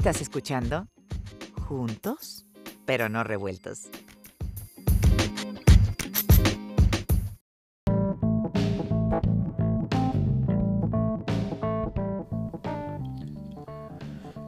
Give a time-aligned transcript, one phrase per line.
[0.00, 0.86] Estás escuchando
[1.68, 2.46] Juntos,
[2.86, 3.90] pero no revueltos.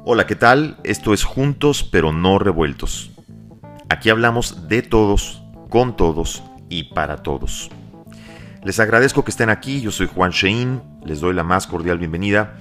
[0.07, 0.79] Hola, ¿qué tal?
[0.85, 3.11] Esto es Juntos pero no revueltos.
[3.91, 7.71] Aquí hablamos de todos, con todos y para todos.
[8.62, 12.57] Les agradezco que estén aquí, yo soy Juan Shein, les doy la más cordial bienvenida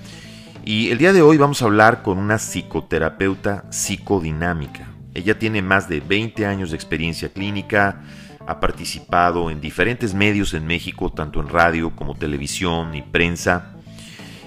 [0.63, 4.87] y el día de hoy vamos a hablar con una psicoterapeuta psicodinámica.
[5.13, 8.03] Ella tiene más de 20 años de experiencia clínica,
[8.45, 13.75] ha participado en diferentes medios en México, tanto en radio como televisión y prensa.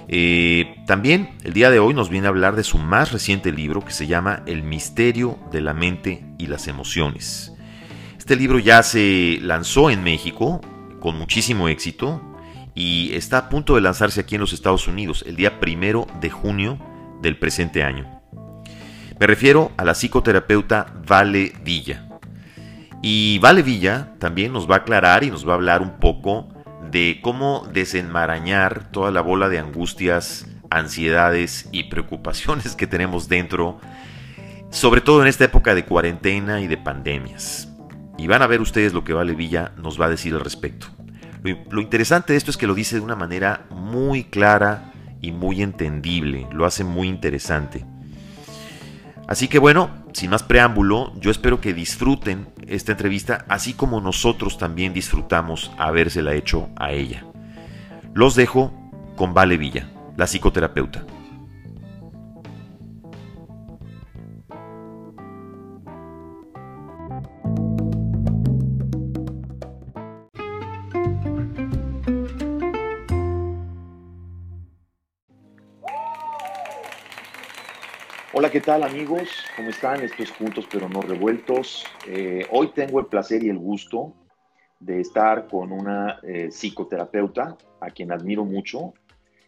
[0.09, 3.85] Eh, también el día de hoy nos viene a hablar de su más reciente libro
[3.85, 7.53] que se llama El misterio de la mente y las emociones.
[8.19, 10.61] Este libro ya se lanzó en México
[11.01, 12.34] con muchísimo éxito
[12.75, 16.31] y está a punto de lanzarse aquí en los Estados Unidos el día primero de
[16.31, 16.79] junio
[17.23, 18.21] del presente año.
[19.19, 22.09] Me refiero a la psicoterapeuta Vale Villa.
[23.01, 26.49] Y Vale Villa también nos va a aclarar y nos va a hablar un poco
[26.91, 33.79] de cómo desenmarañar toda la bola de angustias, ansiedades y preocupaciones que tenemos dentro,
[34.71, 37.69] sobre todo en esta época de cuarentena y de pandemias.
[38.19, 40.94] Y van a ver ustedes lo que Vale Villa nos va a decir al respecto.
[41.45, 45.61] Lo, interesante de esto es que lo dice de una manera muy clara y muy
[45.63, 47.85] entendible, lo hace muy interesante.
[49.29, 54.57] Así que bueno, sin más preámbulo, yo espero que disfruten esta entrevista así como nosotros
[54.57, 57.27] también disfrutamos habérsela hecho a ella.
[58.15, 58.73] Los dejo
[59.15, 61.05] con Vale Villa, la psicoterapeuta.
[78.45, 79.47] Hola, ¿qué tal amigos?
[79.57, 80.03] ¿Cómo están?
[80.03, 81.87] Estos Juntos pero no revueltos.
[82.07, 84.13] Eh, hoy tengo el placer y el gusto
[84.79, 88.93] de estar con una eh, psicoterapeuta a quien admiro mucho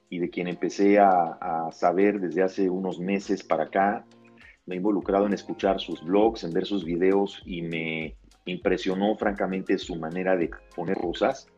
[0.08, 4.06] y de quien empecé a, saber desde hace unos meses para acá.
[4.64, 8.16] Me he involucrado en escuchar sus blogs, en ver sus videos y me
[8.46, 11.48] impresionó francamente su manera de poner cosas.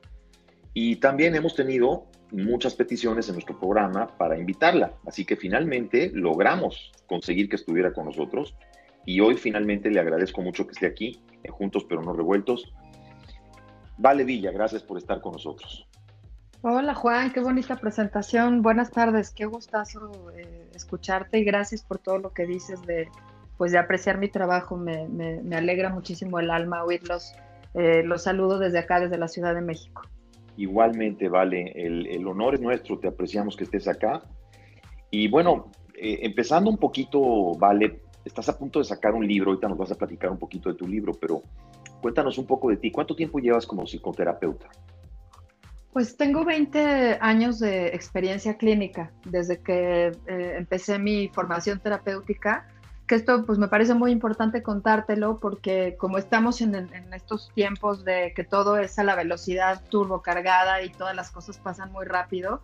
[0.75, 4.93] Y también hemos tenido muchas peticiones en nuestro programa para invitarla.
[5.07, 8.55] Así que finalmente logramos conseguir que estuviera con nosotros.
[9.05, 12.73] Y hoy finalmente le agradezco mucho que esté aquí, juntos pero no revueltos.
[13.97, 15.89] Vale Villa, gracias por estar con nosotros.
[16.61, 18.63] Hola Juan, qué bonita presentación.
[18.63, 23.09] Buenas tardes, qué gustazo eh, escucharte y gracias por todo lo que dices de,
[23.57, 24.77] pues, de apreciar mi trabajo.
[24.77, 27.33] Me, me, alegra muchísimo el alma oírlos.
[27.75, 30.03] Eh, los saludo desde acá, desde la Ciudad de México.
[30.59, 34.25] Igualmente, Vale, el, honor es nuestro, te apreciamos que estés acá.
[35.09, 39.69] Y bueno, eh, empezando un poquito, Vale, estás a punto de sacar un libro, ahorita
[39.69, 41.43] nos vas a platicar un poquito de tu libro, pero
[42.03, 42.91] cuéntanos un poco de ti.
[42.91, 44.69] ¿Cuánto tiempo llevas como psicoterapeuta?
[45.93, 52.67] Pues tengo 20 años de experiencia clínica desde que eh, empecé mi formación terapéutica
[53.09, 56.75] que esto pues me parece muy importante contártelo porque como estamos en,
[57.13, 61.57] estos tiempos de que todo es a la velocidad turbo cargada y todas las cosas
[61.59, 62.61] pasan muy rápido,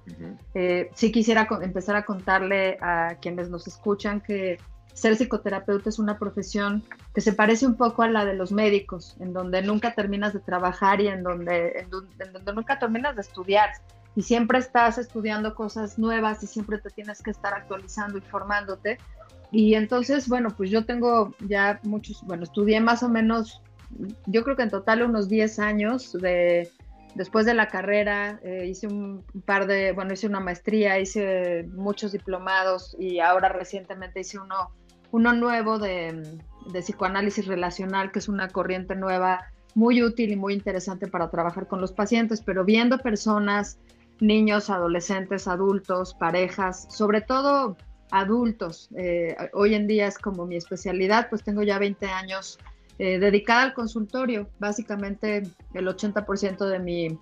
[0.54, 4.58] eh, sí quisiera empezar a contarle a quienes nos escuchan que
[4.92, 6.84] ser psicoterapeuta es una profesión
[7.14, 10.40] que se parece un poco a la de los médicos, en donde nunca terminas de
[10.40, 13.70] trabajar y en donde, en donde nunca terminas de estudiar.
[14.14, 18.98] Y siempre estás estudiando cosas nuevas y siempre te tienes que estar actualizando y formándote
[19.50, 23.62] y entonces, bueno, pues yo tengo ya muchos, bueno, estudié más o menos,
[24.26, 26.70] yo creo que en total unos 10 años de,
[27.14, 32.12] después de la carrera, eh, hice un par de, bueno, hice una maestría, hice muchos
[32.12, 34.70] diplomados y ahora recientemente hice uno,
[35.12, 36.38] uno nuevo de,
[36.72, 41.66] de psicoanálisis relacional, que es una corriente nueva muy útil y muy interesante para trabajar
[41.66, 43.78] con los pacientes, pero viendo personas,
[44.20, 47.76] niños, adolescentes, adultos, parejas, sobre todo
[48.14, 48.88] adultos.
[48.96, 52.60] Eh, hoy en día es como mi especialidad, pues tengo ya 20 años
[53.00, 54.48] eh, dedicada al consultorio.
[54.60, 55.42] Básicamente
[55.74, 57.18] el 80% de mi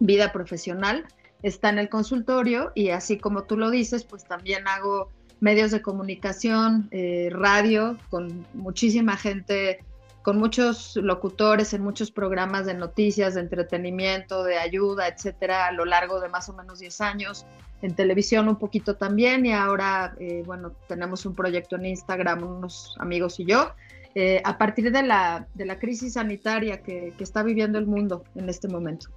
[0.00, 1.06] vida profesional
[1.44, 5.08] está en el consultorio y así como tú lo dices, pues también hago
[5.38, 9.84] medios de comunicación, eh, radio, con muchísima gente,
[10.24, 15.84] con muchos locutores en muchos programas de noticias, de entretenimiento, de ayuda, etcétera, a lo
[15.84, 17.44] largo de más o menos 10 años
[17.82, 22.96] en televisión un poquito también y ahora, eh, bueno, tenemos un proyecto en Instagram, unos
[22.98, 23.72] amigos y yo,
[24.14, 28.48] eh, a partir de la, de la crisis sanitaria que, está viviendo el mundo en
[28.48, 29.08] este momento.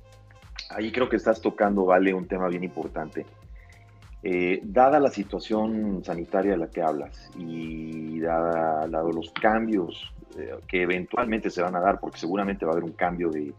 [0.72, 3.26] Ahí creo que estás tocando, Vale, un tema bien importante.
[4.24, 10.14] Eh, dada la situación sanitaria de la que hablas y dada, los cambios
[10.68, 13.54] que eventualmente se van a dar, porque seguramente va a haber un cambio de,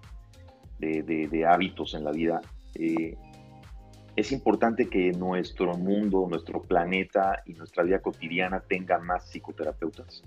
[0.78, 2.40] de, hábitos en la vida,
[2.74, 3.16] eh,
[4.16, 10.24] es importante que nuestro mundo, nuestro planeta y nuestra vida cotidiana tenga más psicoterapeutas.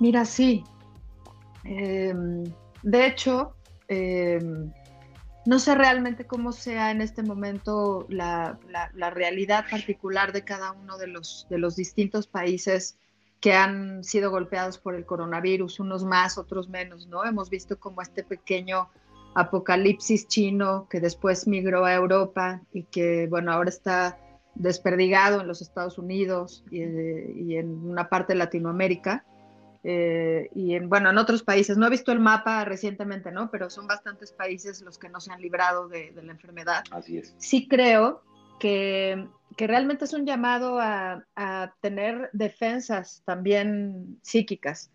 [0.00, 0.64] Mira, sí.
[1.64, 2.42] Em,
[2.82, 3.54] de hecho,
[3.86, 4.72] em,
[5.46, 8.58] no sé realmente cómo sea en este momento la,
[8.94, 12.98] realidad particular de cada uno de los, de los distintos países
[13.40, 17.24] que han sido golpeados por el coronavirus, unos más, otros menos, ¿no?
[17.24, 18.88] Hemos visto como este pequeño
[19.34, 24.18] apocalipsis chino que después migró a Europa y que, bueno, ahora está
[24.54, 29.24] desperdigado en los Estados Unidos y, y en una parte de Latinoamérica.
[29.82, 31.76] Eh, y en, bueno, en otros países.
[31.76, 33.50] No he visto el mapa recientemente, ¿no?
[33.50, 36.84] Pero son bastantes países los que no se han librado de, la enfermedad.
[36.90, 37.34] Así es.
[37.38, 38.22] Sí creo
[38.58, 39.26] que,
[39.60, 44.90] que realmente es un llamado a, a, tener defensas también psíquicas.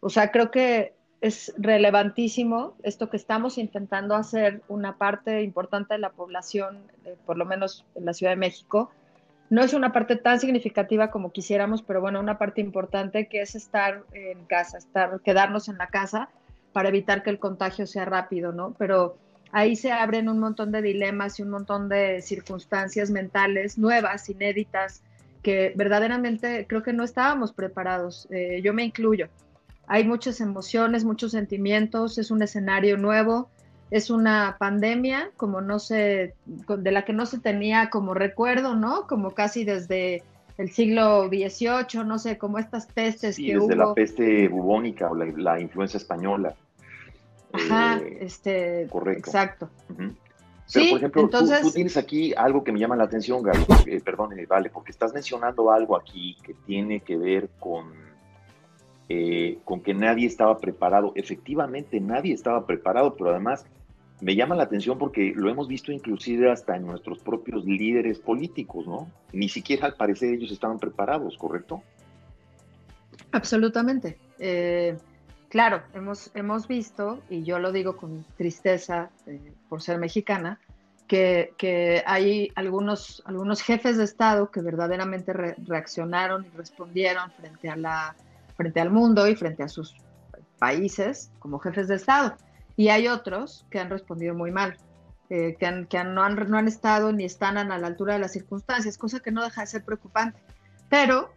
[0.00, 6.00] O sea, creo que es relevantísimo esto que estamos intentando hacer una parte importante de
[6.00, 8.90] la población, eh, por lo menos en la Ciudad de México,
[9.48, 13.54] no es una parte tan significativa como quisiéramos, pero bueno, una parte importante que es
[13.54, 16.28] estar en casa, estar, quedarnos en la casa
[16.74, 18.74] para evitar que el contagio sea rápido, ¿no?
[18.78, 19.16] Pero
[19.52, 25.02] ahí se abren un montón de dilemas y un montón de circunstancias mentales nuevas, inéditas,
[25.42, 28.28] que verdaderamente creo que no estábamos preparados.
[28.30, 29.28] Eh, yo me incluyo.
[29.86, 33.50] Hay muchas emociones, muchos sentimientos, es un escenario nuevo
[33.90, 39.06] es una pandemia como no se, de la que no se tenía como recuerdo, ¿no?
[39.06, 40.22] Como casi desde
[40.58, 45.60] el siglo XVIII, no sé, como estas pestes sí, desde la peste bubónica o la,
[45.60, 46.54] influencia española.
[47.52, 49.30] Ajá, eh, este, correcto.
[49.30, 49.70] Exacto.
[50.72, 51.62] Pero, por ejemplo, entonces...
[51.62, 55.12] tú, tienes aquí algo que me llama la atención, Gaby, eh, perdón, vale, porque estás
[55.12, 57.92] mencionando algo aquí que tiene que ver con,
[59.08, 61.12] eh, con que nadie estaba preparado.
[61.16, 63.66] Efectivamente, nadie estaba preparado, pero además
[64.20, 68.86] me llama la atención porque lo hemos visto inclusive hasta en nuestros propios líderes políticos,
[68.86, 69.10] ¿no?
[69.32, 71.82] Ni siquiera al parecer ellos estaban preparados, ¿correcto?
[73.32, 74.18] Absolutamente.
[74.38, 74.96] Eh,
[75.50, 80.58] claro, hemos, hemos visto, y yo lo digo con tristeza eh, por ser mexicana,
[81.06, 88.16] que, hay algunos, algunos jefes de Estado que verdaderamente reaccionaron y respondieron frente, a la,
[88.56, 89.96] frente al mundo y frente a sus
[90.58, 92.36] países como jefes de Estado
[92.80, 94.74] y hay otros que han respondido muy mal,
[95.28, 98.20] eh, que, han, que no, han, no, han, estado ni están a la altura de
[98.20, 100.40] las circunstancias, cosa que no deja de ser preocupante.
[100.88, 101.30] Pero,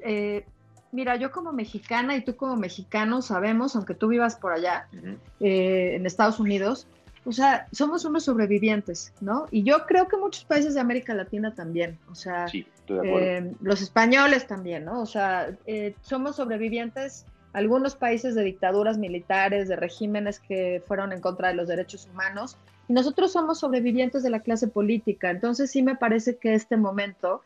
[0.00, 0.44] eh,
[0.92, 4.88] mira, yo como mexicana y tú como mexicano sabemos, aunque tú vivas por allá,
[5.40, 6.86] eh, en Estados Unidos,
[7.24, 9.46] o sea, somos unos sobrevivientes, ¿no?
[9.50, 12.46] Y yo creo que muchos países de América Latina también, o sea,
[13.60, 15.02] los españoles también, ¿no?
[15.02, 15.54] O sea,
[16.00, 21.68] somos sobrevivientes algunos países de dictaduras militares, de regímenes que fueron en contra de los
[21.68, 22.56] derechos humanos,
[22.88, 25.30] y nosotros somos sobrevivientes de la clase política.
[25.30, 27.42] Entonces sí me parece que este momento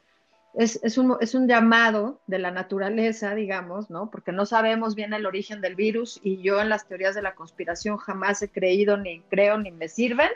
[0.55, 4.11] es, es, un, es un llamado de la naturaleza, digamos, ¿no?
[4.11, 7.35] Porque no sabemos bien el origen del virus y yo en las teorías de la
[7.35, 10.29] conspiración jamás he creído, ni creo, ni me sirven.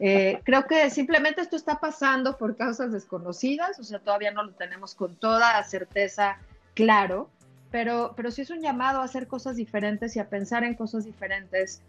[0.00, 4.52] Eh, creo que simplemente esto está pasando por causas desconocidas, o sea, todavía no lo
[4.52, 6.38] tenemos con toda certeza
[6.74, 7.30] claro,
[7.70, 11.04] pero, pero sí es un llamado a hacer cosas diferentes y a pensar en cosas
[11.04, 11.82] diferentes.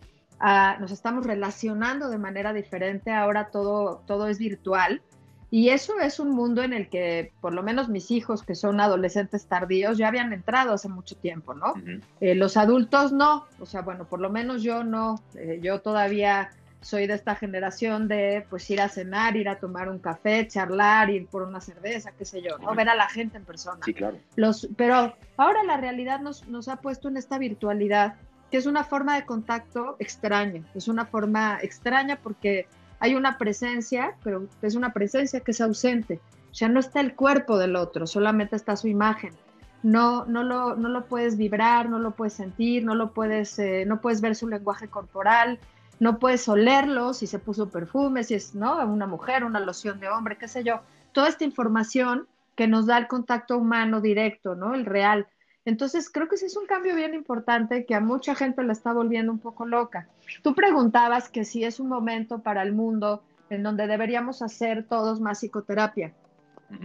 [0.80, 5.01] nos estamos relacionando de manera diferente, ahora todo, todo es virtual.
[5.53, 8.79] Y eso es un mundo en el que, por lo menos mis hijos, que son
[8.79, 11.75] adolescentes tardíos, ya habían entrado hace mucho tiempo, ¿no?
[12.22, 16.50] Eh, los adultos no, o sea, bueno, por lo menos yo no, eh, yo todavía
[16.81, 21.12] soy de esta generación de pues ir a cenar, ir a tomar un café, charlar,
[21.12, 22.74] ir por una cerveza, qué sé yo, ¿no?
[22.74, 23.77] Ver a la gente en persona.
[23.86, 24.17] Sí, claro.
[24.36, 28.15] Los, pero ahora la realidad nos, nos ha puesto en esta virtualidad,
[28.50, 32.65] que es una forma de contacto extraña, es una forma extraña porque
[33.03, 36.22] hay una presencia, pero es una presencia que es ausente.
[36.51, 39.33] Sea, no está el cuerpo del otro, solamente está su imagen.
[39.83, 43.83] No, no, lo, no lo puedes vibrar, no lo puedes sentir, no lo puedes, eh,
[43.86, 45.60] no puedes ver su lenguaje corporal,
[46.00, 48.77] no puedes olerlo, si se puso perfume, si es ¿no?
[48.86, 50.79] una mujer, una loción de hombre, qué sé yo.
[51.12, 54.75] Toda esta información que nos da el contacto humano directo, ¿no?
[54.75, 55.27] El real.
[55.65, 58.91] Entonces, creo que sí es un cambio bien importante que a mucha gente la está
[58.91, 60.08] volviendo un poco loca.
[60.41, 65.22] Tú preguntabas que si es un momento para el mundo en donde deberíamos hacer todos
[65.22, 66.13] más psicoterapia.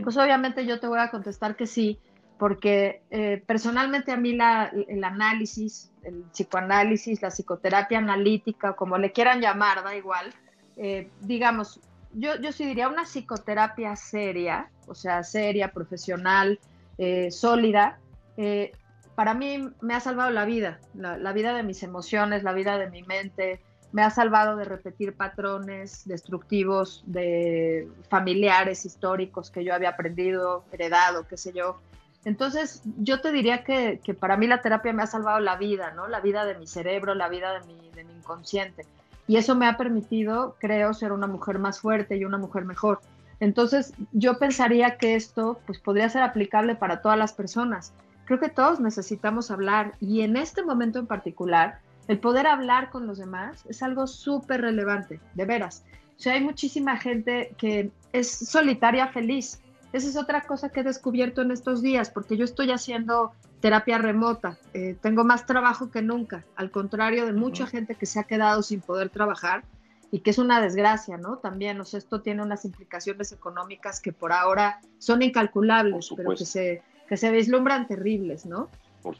[0.04, 1.98] Pues obviamente yo te voy a contestar que sí,
[2.38, 9.12] porque eh, personalmente a mí la, el análisis, el psicoanálisis, la psicoterapia analítica, como le
[9.12, 10.32] quieran llamar, da igual,
[10.76, 11.80] eh, digamos,
[12.12, 16.60] yo, yo sí diría una psicoterapia seria, o sea, seria, profesional,
[16.98, 17.98] eh, sólida,
[18.38, 18.72] eh,
[19.16, 22.88] para mí me ha salvado la vida, la, vida de mis emociones, la vida de
[22.88, 29.88] mi mente, me ha salvado de repetir patrones destructivos de familiares históricos que yo había
[29.88, 31.80] aprendido, heredado, qué sé yo.
[32.24, 35.90] Entonces, yo te diría que, que, para mí la terapia me ha salvado la vida,
[35.92, 36.06] ¿no?
[36.06, 38.86] La vida de mi cerebro, la vida de mi, de mi inconsciente.
[39.26, 43.00] Y eso me ha permitido, creo, ser una mujer más fuerte y una mujer mejor.
[43.40, 47.92] Entonces, yo pensaría que esto pues, podría ser aplicable para todas las personas.
[48.28, 53.06] Creo que todos necesitamos hablar y en este momento en particular, el poder hablar con
[53.06, 55.82] los demás es algo súper relevante, de veras.
[56.18, 59.62] O sea, hay muchísima gente que es solitaria feliz.
[59.94, 63.96] Esa es otra cosa que he descubierto en estos días, porque yo estoy haciendo terapia
[63.96, 64.58] remota.
[64.74, 68.62] Eh, tengo más trabajo que nunca, al contrario de mucha gente que se ha quedado
[68.62, 69.64] sin poder trabajar
[70.10, 71.38] y que es una desgracia, ¿no?
[71.38, 76.44] También, o sea, esto tiene unas implicaciones económicas que por ahora son incalculables, pero que
[76.44, 78.68] se, que se vislumbran terribles, ¿no?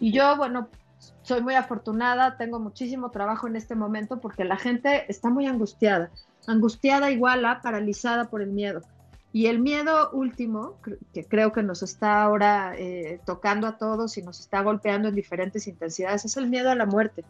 [0.00, 0.68] Y yo, bueno,
[1.22, 6.10] soy muy afortunada, tengo muchísimo trabajo en este momento porque la gente está muy angustiada,
[6.46, 8.82] angustiada igual a paralizada por el miedo.
[9.32, 10.76] Y el miedo último,
[11.12, 15.14] que creo que nos está ahora eh, tocando a todos y nos está golpeando en
[15.14, 17.24] diferentes intensidades, es el miedo a la muerte,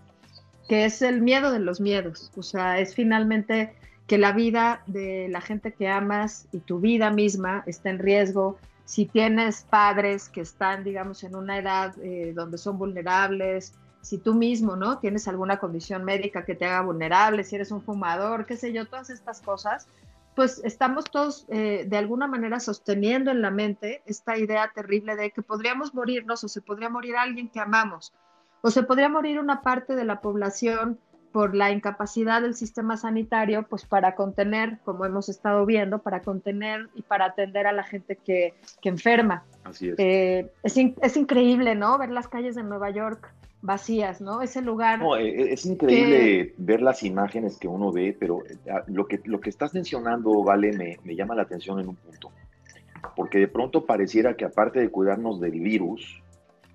[0.68, 2.30] que es el miedo de los miedos.
[2.36, 3.74] O sea, es finalmente
[4.06, 8.58] que la vida de la gente que amas y tu vida misma está en riesgo.
[8.88, 14.32] Si tienes padres que están, digamos, en una edad eh, donde son vulnerables, si tú
[14.32, 14.98] mismo, ¿no?
[14.98, 18.86] Tienes alguna condición médica que te haga vulnerable, si eres un fumador, qué sé yo,
[18.86, 19.88] todas estas cosas,
[20.34, 25.32] pues estamos todos eh, de alguna manera sosteniendo en la mente esta idea terrible de
[25.32, 28.14] que podríamos morirnos o se podría morir alguien que amamos
[28.62, 30.98] o se podría morir una parte de la población
[31.32, 36.88] por la incapacidad del sistema sanitario, pues para contener, como hemos estado viendo, para contener
[36.94, 39.44] y para atender a la gente que, enferma.
[39.64, 39.98] Así es.
[39.98, 41.16] Eh, es, es.
[41.16, 41.98] increíble, ¿no?
[41.98, 44.42] Ver las calles de Nueva York vacías, ¿no?
[44.42, 44.98] Ese lugar.
[44.98, 48.56] No, eh, eh, es increíble ver las imágenes que uno ve, pero eh,
[48.86, 52.30] lo que, lo que estás mencionando, Vale, me, me llama la atención en un punto.
[53.16, 56.22] Porque de pronto pareciera que aparte de cuidarnos del virus,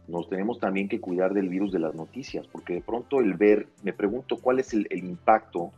[0.07, 3.67] nos tenemos también que cuidar del virus de las noticias, porque de pronto el ver,
[3.83, 5.71] me pregunto cuál es el, impacto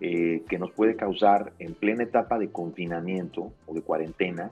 [0.00, 4.50] que nos puede causar en plena etapa de confinamiento o de cuarentena,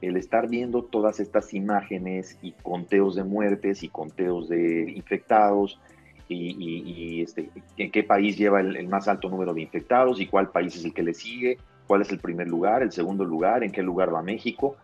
[0.00, 5.80] el estar viendo todas estas imágenes y conteos de muertes y conteos de infectados
[6.28, 10.74] y, este, en qué país lleva el, más alto número de infectados y cuál país
[10.76, 13.82] es el que le sigue, cuál es el primer lugar, el segundo lugar, en qué
[13.82, 14.76] lugar va México,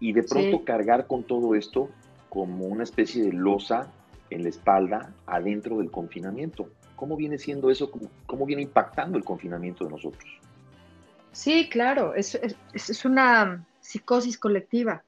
[0.00, 1.88] y de pronto cargar con todo esto
[2.28, 3.90] como una especie de losa
[4.30, 6.68] en la espalda adentro del confinamiento.
[6.96, 7.90] ¿Cómo viene siendo eso?
[8.26, 10.24] ¿Cómo, viene impactando el confinamiento de nosotros?
[11.32, 12.34] Sí, claro, es,
[12.74, 15.02] es una psicosis colectiva.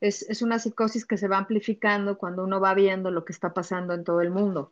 [0.00, 3.94] Es, una psicosis que se va amplificando cuando uno va viendo lo que está pasando
[3.94, 4.70] en todo el mundo.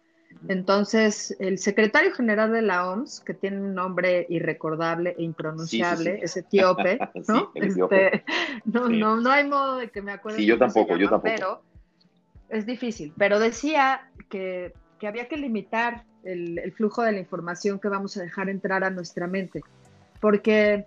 [0.48, 6.36] Entonces, el secretario general de la OMS, que tiene un nombre irrecordable e impronunciable, es
[6.36, 6.98] etíope,
[7.28, 7.52] ¿no?
[7.54, 8.24] Este,
[8.64, 10.38] no, no, no, hay modo de que me acuerde.
[10.38, 11.34] Sí, yo tampoco, yo tampoco.
[11.36, 11.62] Pero
[12.48, 13.12] es difícil.
[13.16, 14.72] Pero decía que,
[15.06, 18.90] había que limitar el, el flujo de la información que vamos a dejar entrar a
[18.90, 19.60] nuestra mente.
[20.20, 20.86] Porque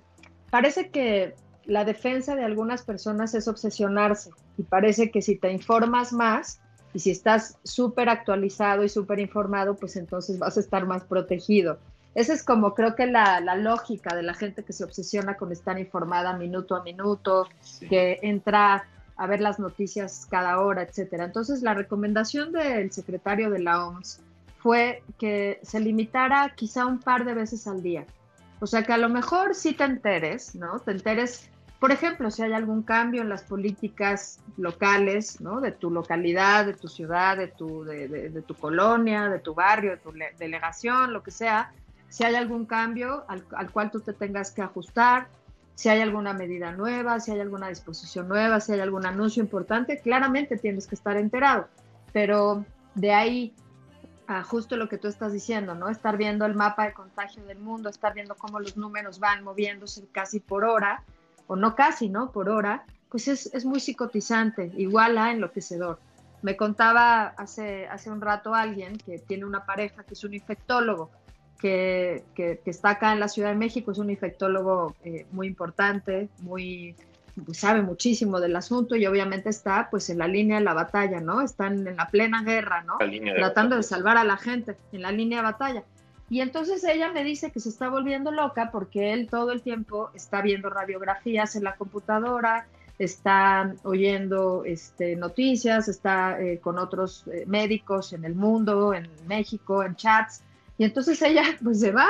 [0.50, 1.36] parece que
[1.66, 6.60] la defensa de algunas personas es obsesionarse y parece que si te informas más
[6.94, 11.78] y si estás súper actualizado y súper informado, pues entonces vas a estar más protegido.
[12.16, 15.78] Esa es como creo que la, lógica de la gente que se obsesiona con estar
[15.78, 17.48] informada minuto a minuto,
[17.88, 21.25] que entra a ver las noticias cada hora, etcétera.
[21.25, 24.21] Entonces la recomendación del secretario de la OMS
[24.59, 28.05] fue que se limitara quizá un par de veces al día.
[28.59, 30.79] O sea que a lo mejor sí te enteres, ¿no?
[30.79, 35.62] Te enteres por ejemplo, si hay algún cambio en las políticas locales, ¿no?
[35.62, 39.97] De tu localidad, de tu ciudad, de tu, de, tu colonia, de tu barrio, de
[39.97, 41.71] tu delegación, lo que sea,
[42.09, 45.27] si hay algún cambio al, al, cual tú te tengas que ajustar,
[45.77, 50.01] si hay alguna medida nueva, si hay alguna disposición nueva, si hay algún anuncio importante,
[50.01, 51.67] claramente tienes que estar enterado.
[52.12, 52.65] Pero
[52.96, 53.53] de ahí
[54.25, 55.88] a justo lo que tú estás diciendo, ¿no?
[55.88, 60.07] Estar viendo el mapa de contagio del mundo, estar viendo cómo los números van moviéndose
[60.12, 61.03] casi por hora,
[61.46, 62.31] o no casi, ¿no?
[62.31, 66.00] Por hora, pues es, muy psicotizante, igual a enloquecedor.
[66.41, 71.12] Me contaba hace, hace un rato alguien que tiene una pareja que es un infectólogo,
[71.60, 72.24] que,
[72.66, 76.96] está acá en la Ciudad de México, es un infectólogo eh, muy importante, muy
[77.46, 81.20] pues, sabe muchísimo del asunto y obviamente está pues en la línea de la batalla,
[81.20, 81.42] ¿no?
[81.42, 82.98] Están en la plena guerra, ¿no?
[83.36, 85.84] Tratando de salvar a la gente en la línea de batalla.
[86.30, 90.10] Y entonces ella me dice que se está volviendo loca porque él todo el tiempo
[90.14, 92.68] está viendo radiografías en la computadora,
[93.00, 99.84] está oyendo este, noticias, está eh, con otros eh, médicos en el mundo, en México,
[99.84, 100.44] en chats.
[100.77, 102.07] Y entonces ella pues se va,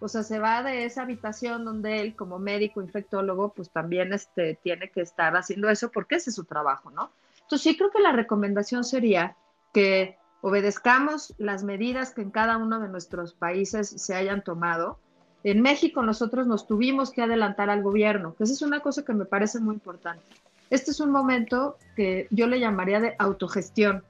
[0.00, 4.58] o sea, se va de esa habitación donde él como médico infectólogo pues también este,
[4.62, 7.10] tiene que estar haciendo eso porque ese es su trabajo, ¿no?
[7.42, 9.36] Entonces sí creo que la recomendación sería
[9.72, 14.98] que obedezcamos las medidas que en cada uno de nuestros países se hayan tomado.
[15.42, 19.14] En México nosotros nos tuvimos que adelantar al gobierno, que esa es una cosa que
[19.14, 20.22] me parece muy importante.
[20.70, 24.04] Este es un momento que yo le llamaría de autogestión.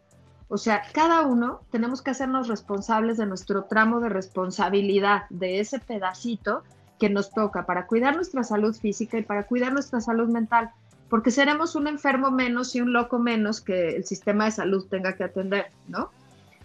[0.50, 5.78] O sea, cada uno tenemos que hacernos responsables de nuestro tramo de responsabilidad, de ese
[5.78, 6.64] pedacito
[6.98, 10.72] que nos toca para cuidar nuestra salud física y para cuidar nuestra salud mental,
[11.08, 15.14] porque seremos un enfermo menos y un loco menos que el sistema de salud tenga
[15.14, 16.10] que atender, ¿no?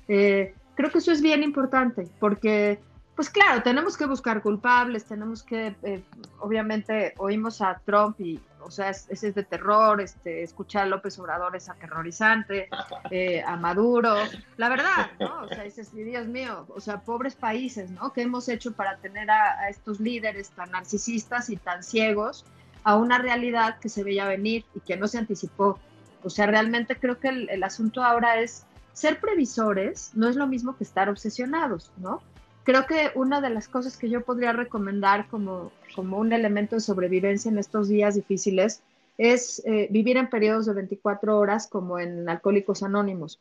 [0.07, 2.79] Eh, creo que eso es bien importante porque,
[3.15, 6.03] pues claro, tenemos que buscar culpables, tenemos que, eh,
[6.39, 11.17] obviamente, oímos a Trump y, o sea, ese es de terror, este, escuchar a López
[11.19, 12.67] Obrador es aterrorizante,
[13.11, 14.15] eh, a Maduro,
[14.57, 15.43] la verdad, ¿no?
[15.43, 18.11] O sea, dices, Dios mío, o sea, pobres países, ¿no?
[18.11, 22.45] ¿Qué hemos hecho para tener a, estos líderes tan narcisistas y tan ciegos
[22.83, 25.79] a una realidad que se veía venir y que no se anticipó?
[26.23, 30.75] O sea, realmente creo que el asunto ahora es ser previsores no es lo mismo
[30.77, 32.21] que estar obsesionados, ¿no?
[32.63, 36.81] Creo que una de las cosas que yo podría recomendar como, como un elemento de
[36.81, 38.81] sobrevivencia en estos días difíciles
[39.17, 43.39] es eh, vivir en periodos de 24 horas como en Alcohólicos Anónimos,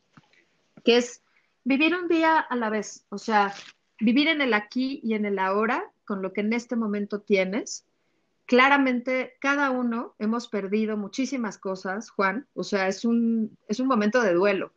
[0.83, 1.21] que es
[1.63, 3.53] vivir un día a la vez, o sea,
[3.99, 7.85] vivir en el aquí y en el ahora con lo que en este momento tienes.
[8.45, 14.21] Claramente, cada uno hemos perdido muchísimas cosas, Juan, o sea, es un, es un momento
[14.21, 14.71] de duelo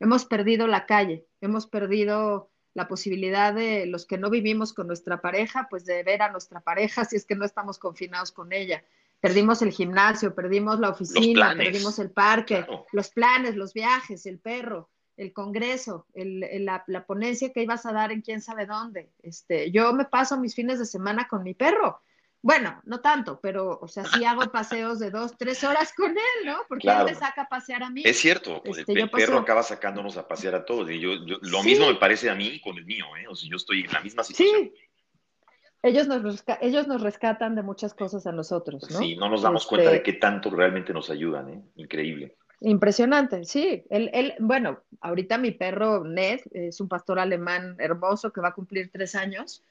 [0.00, 5.20] hemos perdido la calle, hemos perdido la posibilidad de los que no vivimos con nuestra
[5.20, 8.84] pareja, pues de ver a nuestra pareja si es que no estamos confinados con ella.
[9.20, 14.88] Perdimos el gimnasio, perdimos la oficina, perdimos el parque, los planes, los viajes, el perro,
[15.16, 19.10] el congreso, la, la, ponencia que ibas a dar en quién sabe dónde.
[19.22, 22.00] Este, yo me paso mis fines de semana con mi perro
[22.42, 26.46] bueno, no tanto, pero, o sea, sí hago paseos de dos, tres horas con él,
[26.46, 26.56] ¿no?
[26.68, 28.02] Porque él me saca a pasear a mí.
[28.04, 30.90] Es cierto, pues este, el perro acaba sacándonos a pasear a todos.
[30.90, 33.26] Y yo, lo mismo me parece a mí con el mío, ¿eh?
[33.28, 34.70] O sea, yo estoy en la misma situación.
[34.72, 34.90] Sí.
[35.82, 38.98] Ellos nos, ellos nos rescatan de muchas cosas a nosotros, ¿no?
[38.98, 41.62] Sí, no nos damos cuenta de este qué tanto realmente nos ayudan, ¿eh?
[41.76, 42.36] Increíble.
[42.60, 43.84] Impresionante, sí.
[43.90, 48.54] Él, él, bueno, ahorita mi perro Ned es un pastor alemán hermoso que va a
[48.54, 49.62] cumplir tres años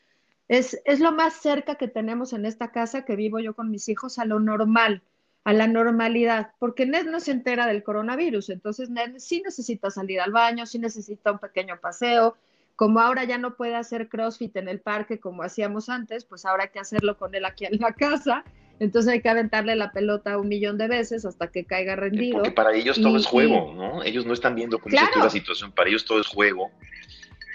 [0.49, 4.17] es, lo más cerca que tenemos en esta casa que vivo yo con mis hijos
[4.17, 5.03] a lo normal,
[5.43, 10.19] a la normalidad, porque Ned no se entera del coronavirus, entonces Ned sí necesita salir
[10.19, 12.35] al baño, sí necesita un pequeño paseo,
[12.75, 16.63] como ahora ya no puede hacer CrossFit en el parque como hacíamos antes, pues ahora
[16.63, 18.43] hay que hacerlo con él aquí en la casa,
[18.79, 22.37] entonces hay que aventarle la pelota un millón de veces hasta que caiga rendido.
[22.37, 24.01] Porque para ellos todo es juego, ¿no?
[24.03, 26.71] Ellos no están viendo cómo es la situación, para ellos todo es juego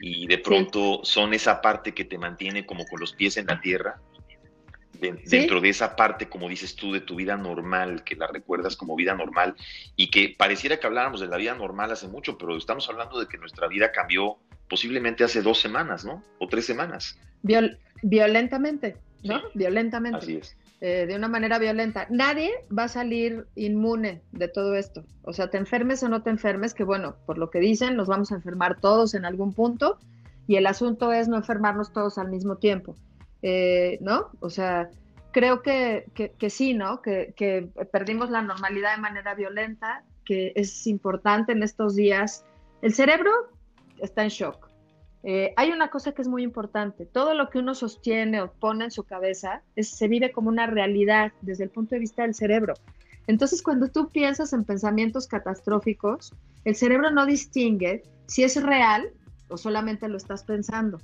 [0.07, 3.59] y de pronto son esa parte que te mantiene como con los pies en la
[3.63, 4.03] tierra,
[5.01, 8.97] dentro de esa parte, como dices tú, de tu vida normal, que la recuerdas como
[8.97, 9.57] vida normal
[9.97, 13.27] y que pareciera que habláramos de la vida normal hace mucho, pero estamos hablando de
[13.27, 14.37] que nuestra vida cambió
[14.69, 16.23] posiblemente hace dos semanas, ¿no?
[16.39, 17.19] O tres semanas.
[18.03, 19.41] violentamente, ¿no?
[19.55, 20.19] Violentamente.
[20.19, 20.55] Así es.
[20.87, 22.07] Eh, de una manera violenta.
[22.11, 25.03] Nadie va a salir inmune de todo esto.
[25.23, 28.07] O sea, te enfermes o no te enfermes, que bueno, por lo que dicen, nos
[28.07, 29.99] vamos a enfermar todos en algún punto
[30.47, 32.97] y el asunto es no enfermarnos todos al mismo tiempo.
[33.41, 34.29] Eh, ¿No?
[34.41, 34.91] O sea,
[35.31, 36.05] creo que,
[36.39, 37.01] que, sí, ¿no?
[37.01, 42.45] Que, que perdimos la normalidad de manera violenta, que es importante en estos días.
[42.83, 43.31] El cerebro
[44.03, 44.69] está en shock
[45.27, 48.85] eh, hay una cosa que es muy importante, todo lo que uno sostiene o pone
[48.85, 52.75] en su cabeza se vive como una realidad desde el punto de vista del cerebro.
[53.27, 56.35] Entonces, cuando tú piensas en pensamientos catastróficos,
[56.67, 59.09] el cerebro no distingue si es real
[59.49, 61.01] o solamente lo estás pensando.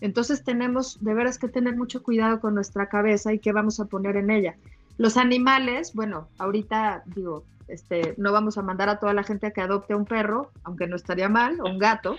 [0.00, 3.86] Entonces tenemos de veras que tener mucho cuidado con nuestra cabeza y qué vamos a
[3.86, 4.54] poner en ella.
[4.98, 9.50] Los animales, bueno, ahorita digo, este, no vamos a mandar a toda la gente a
[9.50, 12.16] que adopte un perro, aunque no estaría mal, o un gato,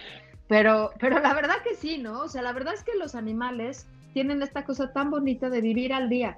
[0.47, 2.21] pero, pero la verdad que sí, ¿no?
[2.21, 5.93] O sea, la verdad es que los animales tienen esta cosa tan bonita de vivir
[5.93, 6.37] al día.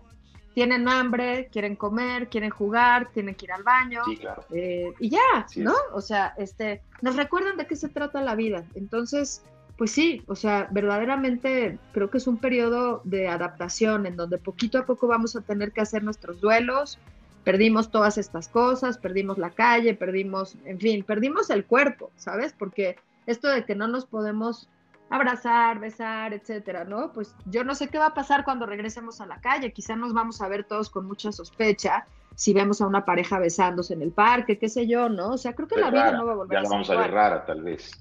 [0.54, 4.02] Tienen hambre, quieren comer, quieren jugar, tienen que ir al baño.
[4.06, 4.44] Sí, claro.
[4.52, 5.76] Eh, y ya, ¿no?
[5.94, 8.64] O sea, este, nos recuerdan de qué se trata la vida.
[8.74, 9.44] Entonces,
[9.78, 14.80] pues sí, o sea, verdaderamente creo que es un periodo de adaptación en donde poquito
[14.80, 16.98] a poco vamos a tener que hacer nuestros duelos.
[17.44, 22.54] Perdimos todas estas cosas, perdimos la calle, perdimos, en fin, perdimos el cuerpo, ¿sabes?
[22.58, 24.70] Porque esto de que no nos podemos
[25.10, 27.14] abrazar, besar, etcétera, ¿no?
[27.14, 30.14] Pues yo no sé qué va a pasar cuando regresemos a la calle, quizá nos
[30.14, 34.12] vamos a ver todos con mucha sospecha si vemos a una pareja besándose en el
[34.12, 35.30] parque, qué sé yo, ¿no?
[35.32, 36.90] O sea, creo que la vida no va a volver a ser Ya la vamos
[36.90, 37.92] a ver rara, tal vez.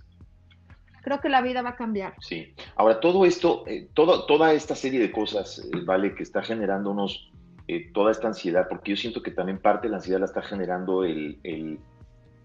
[1.03, 2.15] Creo que la vida va a cambiar.
[2.21, 2.53] Sí.
[2.75, 6.15] Ahora, todo esto, eh, toda esta serie de cosas, eh, ¿vale?
[6.15, 7.31] Que está generándonos
[7.69, 10.43] eh, toda esta ansiedad, porque yo siento que también parte de la ansiedad la está
[10.43, 11.81] generando el, el,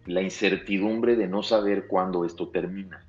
[0.06, 3.06] la incertidumbre de no saber cuándo esto termina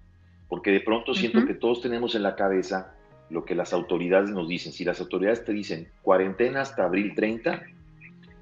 [0.53, 2.93] porque de pronto siento que todos tenemos en la cabeza
[3.31, 4.71] lo que las autoridades nos dicen.
[4.71, 7.63] Si las autoridades te dicen cuarentena hasta abril 30,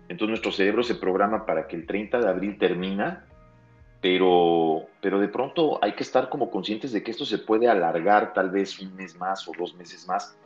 [0.08, 3.26] entonces nuestro cerebro se programa para que el 30 de abril termina,
[4.00, 8.32] pero, pero de pronto hay que estar como conscientes de que esto se puede alargar
[8.32, 10.36] tal vez un mes más o dos meses más.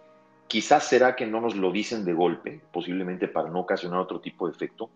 [0.48, 4.46] Quizás será que no nos lo dicen de golpe, posiblemente para no ocasionar otro tipo
[4.46, 4.90] de efecto,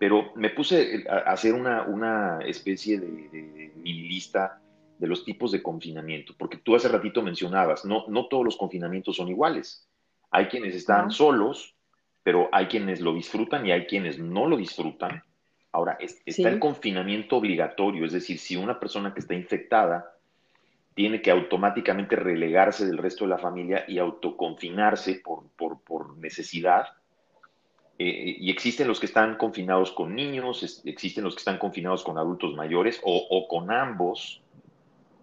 [0.00, 4.58] pero me puse a hacer una, una especie de, de, de lista
[4.98, 9.16] de los tipos de confinamiento, porque tú hace ratito mencionabas, no, no todos los confinamientos
[9.16, 9.86] son iguales.
[10.30, 11.74] Hay quienes están solos,
[12.22, 15.22] pero hay quienes lo disfrutan y hay quienes no lo disfrutan.
[15.70, 20.14] Ahora, está el confinamiento obligatorio, es decir, si una persona que está infectada
[20.94, 26.86] tiene que automáticamente relegarse del resto de la familia y autoconfinarse por, por, necesidad.
[28.02, 32.16] Eh, y existen los que están confinados con niños, existen los que están confinados con
[32.16, 34.40] adultos mayores o, o con ambos.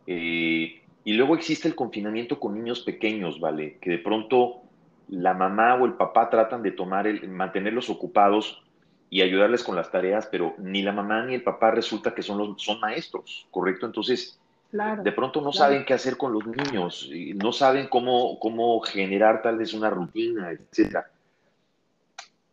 [0.06, 3.80] Eh, y luego existe el confinamiento con niños pequeños, ¿vale?
[3.82, 4.62] Que de pronto
[5.10, 8.62] la mamá o el papá tratan de tomar el, mantenerlos ocupados
[9.10, 12.38] y ayudarles con las tareas, pero ni la mamá ni el papá resulta que son,
[12.38, 13.88] los, son maestros, ¿correcto?
[13.88, 14.40] Entonces,
[14.72, 19.58] de pronto no saben qué hacer con los niños, no saben cómo, cómo generar tal
[19.58, 21.08] vez una rutina, etc.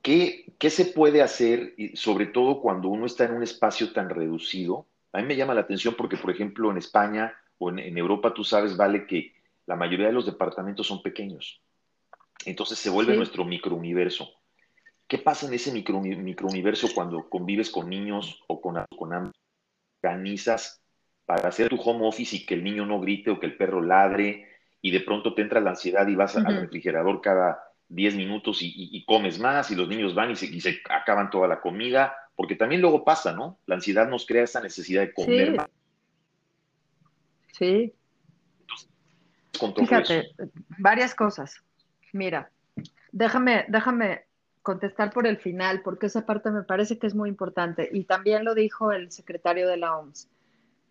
[0.04, 4.86] ¿Qué, ¿Qué se puede hacer, sobre todo cuando uno está en un espacio tan reducido?
[5.14, 8.44] A mí me llama la atención porque, por ejemplo, en España o en, Europa tú
[8.44, 9.32] sabes, vale, que
[9.64, 11.62] la mayoría de los departamentos son pequeños.
[12.44, 14.28] Entonces se vuelve nuestro microuniverso.
[15.08, 19.32] ¿Qué pasa en ese micro, microuniverso cuando convives con niños o con, con
[20.02, 20.82] organizas
[21.24, 23.80] para hacer tu home office y que el niño no grite o que el perro
[23.80, 24.48] ladre
[24.82, 29.04] y de pronto te entra la ansiedad y vas al refrigerador cada 10 minutos y,
[29.06, 32.14] comes más y los niños van y se, y se, acaban toda la comida?
[32.36, 33.58] Porque también luego pasa, ¿no?
[33.66, 35.68] La ansiedad nos crea esa necesidad de comer más
[37.56, 37.94] Sí.
[39.76, 40.30] Fíjate,
[40.78, 41.54] varias cosas.
[42.12, 42.50] Mira,
[43.12, 44.24] déjame, déjame
[44.62, 47.88] contestar por el final, porque esa parte me parece que es muy importante.
[47.92, 50.28] Y también lo dijo el secretario de la OMS.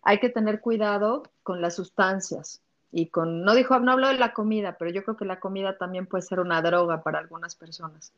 [0.02, 2.62] Hay que tener cuidado con las sustancias.
[2.96, 6.06] Y no dijo, no habló de la comida, pero yo creo que la comida también
[6.06, 8.12] puede ser una droga para algunas personas.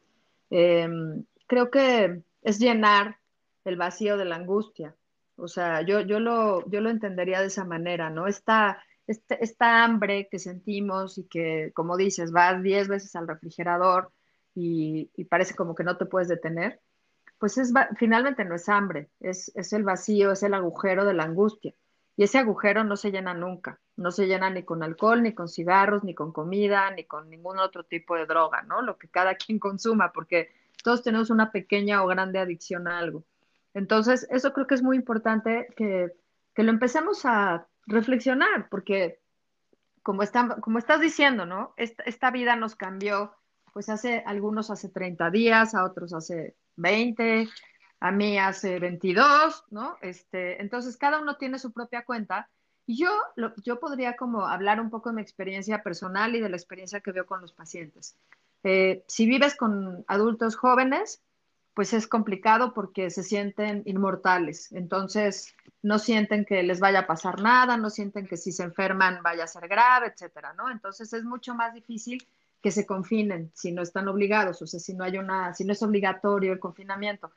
[0.51, 3.17] Em, creo que es llenar
[3.65, 4.95] el vacío de la angustia.
[5.37, 8.27] O sea, yo, yo, lo, yo lo entendería de esa manera, ¿no?
[8.27, 14.13] Esta, esta hambre que sentimos y que, como dices, vas 10 veces al refrigerador
[14.55, 16.81] y, parece como que no te puedes detener,
[17.39, 21.25] pues es, finalmente no es hambre, es, es el vacío, es el agujero de la
[21.25, 21.73] angustia.
[22.15, 25.49] Y ese agujero no se llena nunca, no se llena ni con alcohol, ni con
[25.49, 28.83] cigarros, ni con comida, ni con ningún otro tipo de droga, ¿no?
[28.83, 30.51] Lo que cada quien consuma, porque
[30.83, 33.25] todos tenemos una pequeña o grande adicción a algo.
[33.75, 36.13] Entonces, eso creo que es muy importante que,
[36.57, 39.21] lo empecemos a reflexionar, porque
[40.03, 40.23] como,
[40.63, 41.75] como estás diciendo, ¿no?
[41.77, 43.35] Esta, vida nos cambió,
[43.75, 47.49] pues hace algunos hace 30 días, a otros hace 20,
[48.01, 49.99] a mí hace 22, ¿no?
[50.01, 52.49] Este, entonces, cada uno tiene su propia cuenta.
[52.87, 53.11] Yo,
[53.65, 57.13] yo podría como hablar un poco de mi experiencia personal y de la experiencia que
[57.13, 58.17] veo con los pacientes.
[58.63, 61.23] Eh, si vives con adultos jóvenes,
[61.75, 64.73] pues es complicado porque se sienten inmortales.
[64.73, 69.23] Entonces, no sienten que les vaya a pasar nada, no sienten que si se enferman
[69.23, 70.71] vaya a ser grave, etcétera, ¿no?
[70.71, 72.27] Entonces, es mucho más difícil
[72.63, 75.73] que se confinen si no están obligados, o sea, si no hay una, si no
[75.73, 77.31] es obligatorio el confinamiento.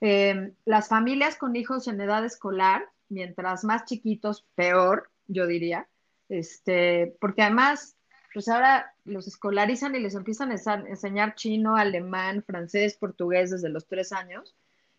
[0.00, 5.88] Em, las familias con hijos en edad escolar, mientras más chiquitos, peor, yo diría,
[6.28, 7.96] este, porque además
[8.36, 13.86] pues ahora los escolarizan y les empiezan a enseñar chino, alemán, francés, portugués desde los
[13.86, 14.54] tres años,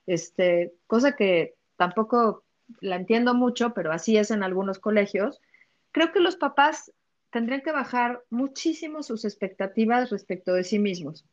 [0.08, 2.44] este, cosa que tampoco
[2.80, 5.40] la entiendo mucho, pero así es en algunos colegios.
[5.92, 6.92] Creo que los papás
[7.30, 11.24] tendrían que bajar muchísimo sus expectativas respecto de sí mismos.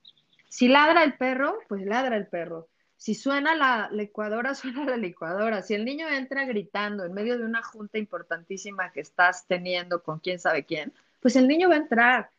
[0.51, 2.69] Si ladra el perro, pues ladra el perro.
[2.97, 5.63] Si suena la licuadora, suena la licuadora.
[5.63, 10.21] Si el niño entra gritando en medio de una junta importantísima que estás teniendo con
[10.21, 12.31] quién sabe quién, pues el niño va a entrar.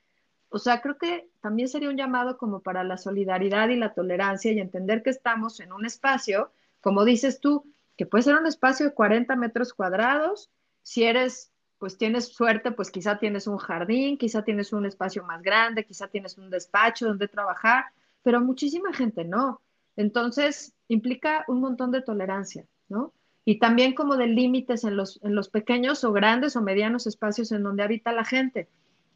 [0.50, 4.52] O sea, creo que también sería un llamado como para la solidaridad y la tolerancia
[4.52, 7.66] y entender que estamos en un espacio, como dices tú,
[7.98, 10.50] que puede ser un espacio de 40 metros cuadrados,
[10.82, 15.42] si eres pues tienes suerte, pues quizá tienes un jardín, quizá tienes un espacio más
[15.42, 17.86] grande, quizá tienes un despacho donde trabajar,
[18.24, 19.62] pero muchísima gente no.
[19.96, 23.14] Entonces, implica un montón de tolerancia, ¿no?
[23.46, 27.52] Y también como de límites en los, en los pequeños o grandes o medianos espacios
[27.52, 28.68] en donde habita la gente.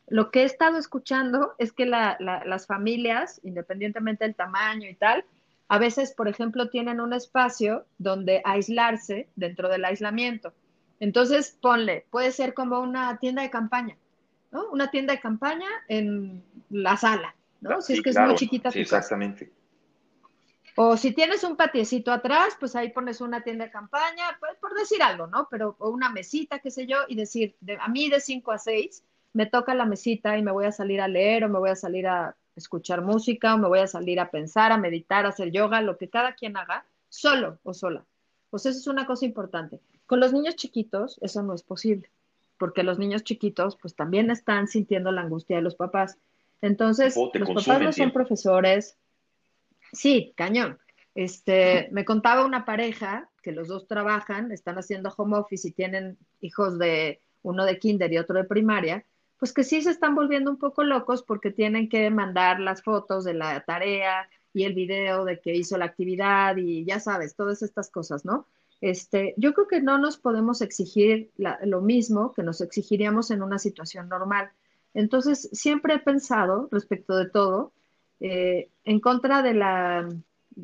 [0.07, 5.23] Lo que he estado escuchando es que las familias, independientemente del tamaño y tal,
[5.67, 10.53] a veces, por ejemplo, tienen un espacio donde aislarse dentro del aislamiento.
[10.99, 13.95] Entonces, ponle, puede ser como una tienda de campaña,
[14.51, 14.67] ¿no?
[14.71, 17.81] Una tienda de campaña en la sala, ¿no?
[17.81, 18.71] Si es que es muy chiquita.
[18.71, 19.51] Sí, exactamente.
[20.81, 24.73] O si tienes un patiecito atrás, pues ahí pones una tienda de campaña, pues, por
[24.73, 25.49] decir algo, ¿no?
[25.51, 29.03] Pero o una mesita, qué sé yo, y decir, a mí de 5 a 6
[29.33, 31.75] me toca la mesita y me voy a salir a leer o me voy a
[31.75, 35.51] salir a escuchar música o me voy a salir a pensar, a meditar, a hacer
[35.51, 38.05] yoga, lo que cada quien haga, solo o sola.
[38.49, 39.81] Pues eso es una cosa importante.
[40.05, 42.09] Con los niños chiquitos eso no es posible,
[42.57, 46.17] porque los niños chiquitos pues también están sintiendo la angustia de los papás.
[46.61, 48.97] Entonces, los papás no son profesores.
[49.91, 50.79] Sí, cañón.
[51.15, 56.17] Este, me contaba una pareja que los dos trabajan, están haciendo home office y tienen
[56.39, 59.05] hijos de uno de kinder y otro de primaria,
[59.37, 63.23] pues que sí se están volviendo un poco locos porque tienen que mandar las fotos
[63.23, 67.61] de la tarea y el video de que hizo la actividad y ya sabes, todas
[67.61, 68.47] estas cosas, ¿no?
[68.81, 73.59] Este, yo creo que no nos podemos exigir lo mismo que nos exigiríamos en una
[73.59, 74.51] situación normal.
[74.93, 77.73] Entonces, siempre he pensado respecto de todo,
[78.19, 80.09] eh, en contra de la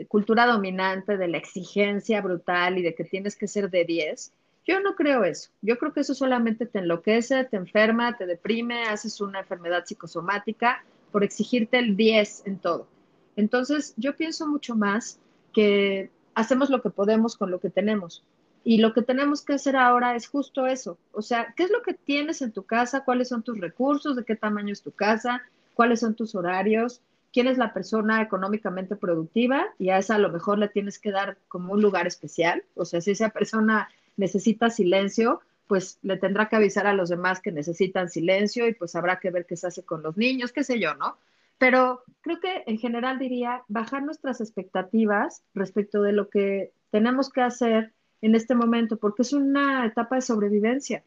[0.08, 4.34] cultura dominante, de la exigencia brutal y de que tienes que ser de 10,
[4.66, 5.52] yo no creo eso.
[5.62, 10.84] Yo creo que eso solamente te enloquece, te enferma, te deprime, haces una enfermedad psicosomática
[11.12, 12.88] por exigirte el 10 en todo.
[13.36, 15.20] Entonces, yo pienso mucho más
[15.54, 18.24] que hacemos lo que podemos con lo que tenemos.
[18.64, 20.98] Y lo que tenemos que hacer ahora es justo eso.
[21.12, 23.06] O sea, ¿qué es lo que tienes en tu casa?
[23.06, 24.16] ¿Cuáles son tus recursos?
[24.16, 25.44] ¿De qué tamaño es tu casa?
[25.76, 27.02] ¿Cuáles son tus horarios?
[27.36, 29.66] ¿Quién es la persona económicamente productiva?
[29.78, 32.64] Y a esa a lo mejor le tienes que dar como un lugar especial.
[32.76, 37.42] O sea, si esa persona necesita silencio, pues le tendrá que avisar a los demás
[37.42, 40.64] que necesitan silencio y pues habrá que ver qué se hace con los niños, qué
[40.64, 41.18] sé yo, ¿no?
[41.58, 47.42] Pero creo que en general diría bajar nuestras expectativas respecto de lo que tenemos que
[47.42, 51.04] hacer en este momento, porque es una etapa de sobrevivencia.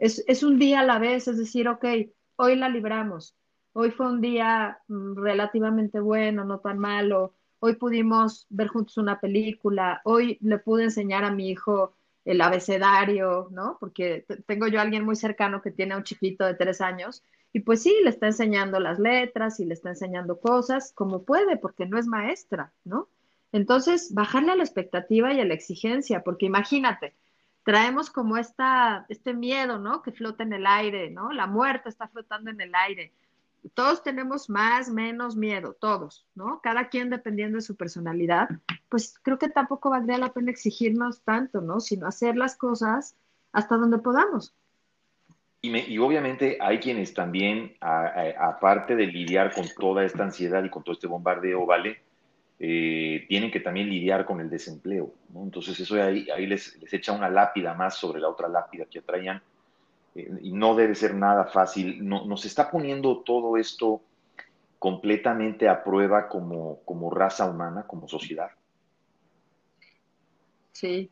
[0.00, 1.84] Es, un día a la vez, es decir, ok,
[2.34, 3.36] hoy la libramos,
[3.72, 9.20] hoy fue un día mm, relativamente bueno, no tan malo, hoy pudimos ver juntos una
[9.20, 13.78] película, hoy le pude enseñar a mi hijo el abecedario, ¿no?
[13.80, 17.22] Porque tengo yo a alguien muy cercano que tiene a un chiquito de tres años
[17.52, 21.56] y pues sí, le está enseñando las letras y le está enseñando cosas como puede,
[21.56, 23.08] porque no es maestra, ¿no?
[23.52, 27.14] Entonces, bajarle a la expectativa y a la exigencia, porque imagínate,
[27.64, 30.02] traemos como esta, este miedo, ¿no?
[30.02, 31.32] Que flota en el aire, ¿no?
[31.32, 33.12] La muerte está flotando en el aire
[33.74, 36.60] todos tenemos más, menos miedo, todos, ¿no?
[36.62, 38.48] Cada quien dependiendo de su personalidad,
[38.88, 41.80] pues creo que tampoco valdría la pena exigirnos tanto, ¿no?
[41.80, 43.16] Sino hacer las cosas
[43.52, 44.54] hasta donde podamos.
[45.62, 50.94] Y, obviamente hay quienes también, aparte de lidiar con toda esta ansiedad y con todo
[50.94, 52.00] este bombardeo, ¿vale?
[52.58, 55.42] Eh, tienen que también lidiar con el desempleo, ¿no?
[55.42, 59.02] Entonces eso ahí, ahí les, les, echa una lápida más sobre la otra lápida que
[59.02, 59.42] traían
[60.14, 62.06] y no debe ser nada fácil.
[62.06, 64.02] No, nos está poniendo todo esto
[64.78, 68.50] completamente a prueba como, como raza humana, como sociedad.
[70.72, 71.10] Sí,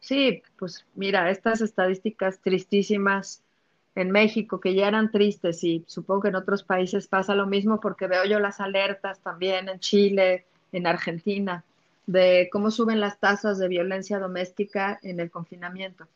[0.00, 3.42] sí, pues mira, estas estadísticas tristísimas
[3.94, 7.80] en México que ya eran tristes y supongo que en otros países pasa lo mismo
[7.80, 11.64] porque veo yo las alertas también en Chile, en Argentina,
[12.06, 16.06] de cómo suben las tasas de violencia doméstica en el confinamiento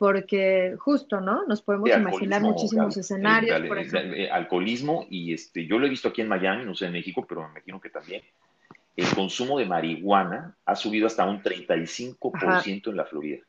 [0.00, 1.44] porque justo, ¿no?
[1.46, 3.60] Nos podemos imaginar muchísimos escenarios.
[3.68, 4.32] por ejemplo.
[4.32, 7.42] alcoholismo, y este, yo lo he visto aquí en Miami, no sé en México, pero
[7.42, 8.22] me imagino que también.
[8.96, 13.44] El consumo de marihuana ha subido hasta un 35% en la Florida.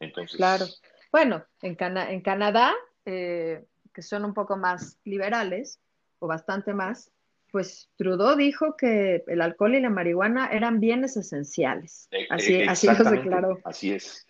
[0.00, 0.38] Entonces.
[0.38, 0.64] Claro.
[1.12, 2.72] Bueno, en, en Canadá,
[3.04, 5.80] eh, que son un poco más liberales,
[6.18, 7.12] o bastante más,
[7.52, 12.08] pues Trudeau dijo que el alcohol y la marihuana eran bienes esenciales.
[12.10, 13.60] E, así, e, así lo declaró.
[13.62, 14.26] Así es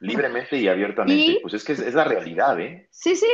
[0.00, 1.38] libremente y abiertamente.
[1.42, 2.88] pues es que es, la realidad, ¿eh?
[2.90, 3.26] Sí, sí.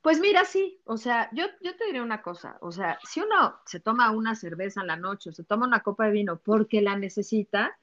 [0.00, 3.60] Pues mira, sí, o sea, yo, yo te diré una cosa, o sea, si uno
[3.64, 6.82] se toma una cerveza en la noche o se toma una copa de vino porque
[6.82, 7.78] la necesita,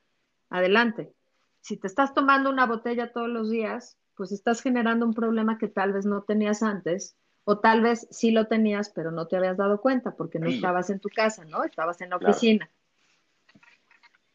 [0.49, 1.13] adelante.
[1.61, 5.69] Si te estás tomando una botella todos los días, pues estás generando un problema que
[5.69, 9.57] tal vez no tenías antes, o tal vez sí lo tenías, pero no te habías
[9.57, 11.63] dado cuenta porque no estabas en tu casa, ¿no?
[11.63, 12.69] Estabas en la oficina.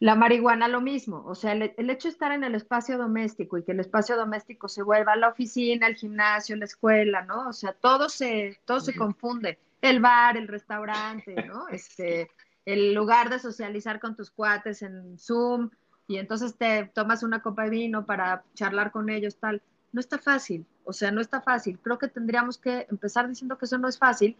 [0.04, 3.62] La marihuana lo mismo, o sea, el, hecho de estar en el espacio doméstico y
[3.62, 7.48] que el espacio doméstico se vuelva la oficina, el gimnasio, la escuela, ¿no?
[7.48, 9.58] O sea, todo se, todo se confunde.
[9.80, 11.68] El bar, el restaurante, ¿no?
[11.70, 12.30] Este,
[12.66, 15.70] el lugar de socializar con tus cuates en Zoom
[16.06, 19.62] y entonces te tomas una copa de vino para charlar con ellos, tal.
[19.92, 21.78] No está fácil, o sea, no está fácil.
[21.78, 24.36] Creo que tendríamos que empezar diciendo que eso no es fácil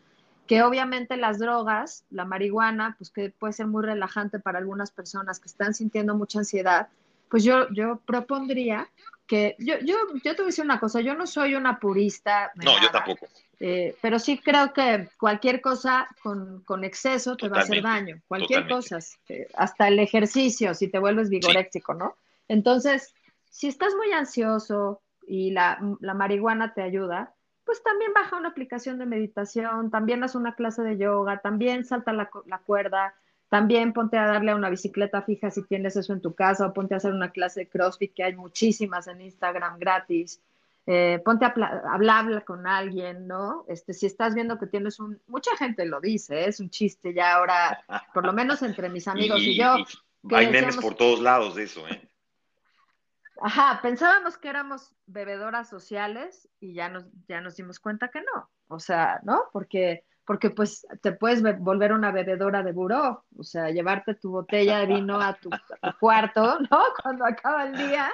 [0.47, 5.41] que obviamente las drogas, la marihuana, pues que puede ser muy relajante para algunas personas
[5.41, 6.89] que están sintiendo mucha ansiedad,
[7.31, 8.89] pues yo, yo propondría
[9.27, 12.53] que, yo, yo, yo te voy a decir una cosa, yo no soy una purista.
[12.57, 13.27] No, yo tampoco.
[13.61, 18.21] Eh, pero sí creo que cualquier cosa con, con exceso te va a hacer daño,
[18.27, 22.17] cualquier cosa, eh, hasta el ejercicio, si te vuelves vigoréxico, ¿no?
[22.49, 23.15] Entonces,
[23.49, 27.33] si estás muy ansioso y la, la marihuana te ayuda,
[27.65, 32.13] pues también baja una aplicación de meditación, también haz una clase de yoga, también salta
[32.13, 32.29] la,
[32.65, 33.15] cuerda,
[33.49, 36.73] también ponte a darle a una bicicleta fija si tienes eso en tu casa, o
[36.73, 40.41] ponte a hacer una clase de CrossFit, que hay muchísimas en Instagram gratis.
[40.87, 41.55] Eh, ponte a
[41.91, 43.65] hablar con alguien, ¿no?
[43.69, 46.49] Este, si estás viendo que tienes un, mucha gente lo dice, ¿eh?
[46.49, 49.77] es un chiste ya ahora, por lo menos entre mis amigos y, yo.
[50.33, 52.07] hay memes por todos lados de eso, ¿eh?
[53.41, 58.51] Ajá, pensábamos que éramos bebedoras sociales y ya nos, ya nos dimos cuenta que no.
[58.69, 59.45] O sea, ¿no?
[59.53, 64.79] Porque, porque pues te puedes volver una bebedora de buró, o sea, llevarte tu botella
[64.79, 65.51] de vino a tu,
[66.01, 66.79] cuarto, ¿no?
[67.03, 68.13] Cuando acaba el día.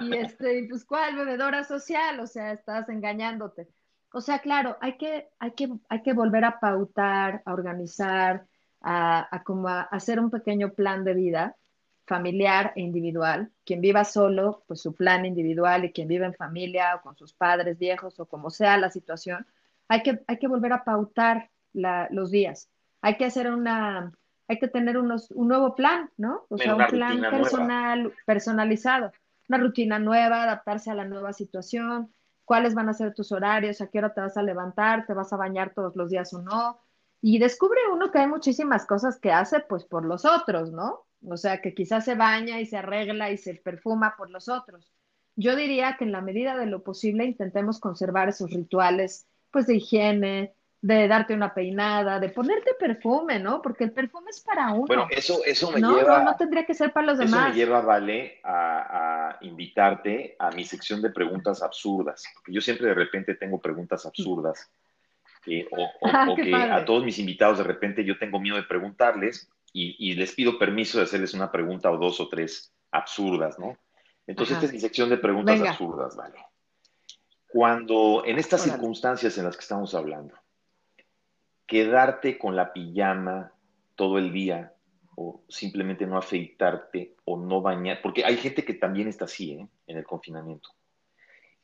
[0.00, 2.18] Y este, pues, ¿cuál bebedora social?
[2.20, 3.68] O sea, estás engañándote.
[4.12, 8.46] O sea, claro, hay que, hay que, hay que volver a pautar, a organizar,
[8.80, 11.56] a, a como a hacer un pequeño plan de vida
[12.06, 13.50] familiar e individual.
[13.64, 17.32] Quien viva solo, pues su plan individual y quien vive en familia o con sus
[17.32, 19.46] padres viejos o como sea la situación,
[19.88, 22.68] hay que, hay que volver a pautar los días.
[23.00, 24.12] Hay que hacer una,
[24.48, 26.44] hay que tener unos, un nuevo plan, ¿no?
[26.48, 29.12] O sea, un plan personal, personalizado,
[29.48, 32.12] una rutina nueva, adaptarse a la nueva situación,
[32.44, 35.32] cuáles van a ser tus horarios, a qué hora te vas a levantar, te vas
[35.32, 36.80] a bañar todos los días o no.
[37.20, 41.04] Y descubre uno que hay muchísimas cosas que hace pues por los otros, ¿no?
[41.28, 44.92] O sea, que quizás se baña y se arregla y se perfuma por los otros.
[45.36, 49.76] Yo diría que en la medida de lo posible intentemos conservar esos rituales, pues de
[49.76, 53.62] higiene, de darte una peinada, de ponerte perfume, ¿no?
[53.62, 54.86] Porque el perfume es para uno.
[54.86, 56.18] Bueno, eso, eso me lleva.
[56.18, 57.34] No, no tendría que ser para los demás.
[57.34, 62.24] Eso me lleva, Vale, a, invitarte a mi sección de preguntas absurdas.
[62.34, 64.70] Porque yo siempre de repente tengo preguntas absurdas.
[65.70, 70.14] o, ah, que a todos mis invitados de repente yo tengo miedo de preguntarles y,
[70.14, 73.78] les pido permiso de hacerles una pregunta o dos o tres absurdas, ¿no?
[74.26, 76.38] Entonces, esta es mi sección de preguntas absurdas, ¿vale?
[77.48, 80.34] Cuando, en estas circunstancias en las que estamos hablando,
[81.66, 83.52] quedarte con la pijama
[83.94, 84.74] todo el día
[85.16, 89.68] o simplemente no afeitarte o no bañar, porque hay gente que también está así ¿eh?
[89.86, 90.70] en el confinamiento.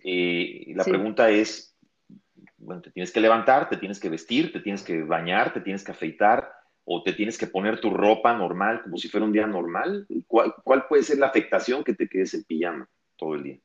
[0.01, 1.77] Eh, la pregunta es,
[2.59, 5.85] bueno, te tienes que levantar, te tienes que vestir, te tienes que bañar, te tienes
[5.85, 6.48] que afeitar,
[6.91, 10.07] o te tienes que poner tu ropa normal como si fuera un día normal?
[10.27, 13.59] ¿Cuál, puede ser la afectación que te quedes en pijama todo el día?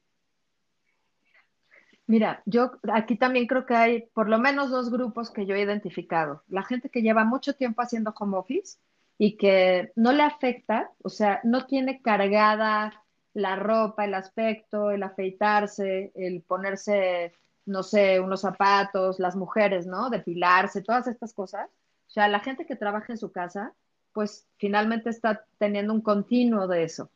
[2.06, 5.62] Mira, yo aquí también creo que hay por lo menos dos grupos que yo he
[5.62, 6.44] identificado.
[6.50, 8.78] La gente que lleva mucho tiempo haciendo home office
[9.18, 15.02] y que no le afecta, o sea, no tiene cargada la ropa, el aspecto, el
[15.02, 17.32] afeitarse, el ponerse,
[17.66, 20.10] no sé, unos zapatos, las mujeres, ¿no?
[20.10, 21.70] Depilarse, todas estas cosas
[22.14, 23.74] o sea, la gente que trabaja en su casa,
[24.12, 27.10] pues finalmente está teniendo un continuo de eso.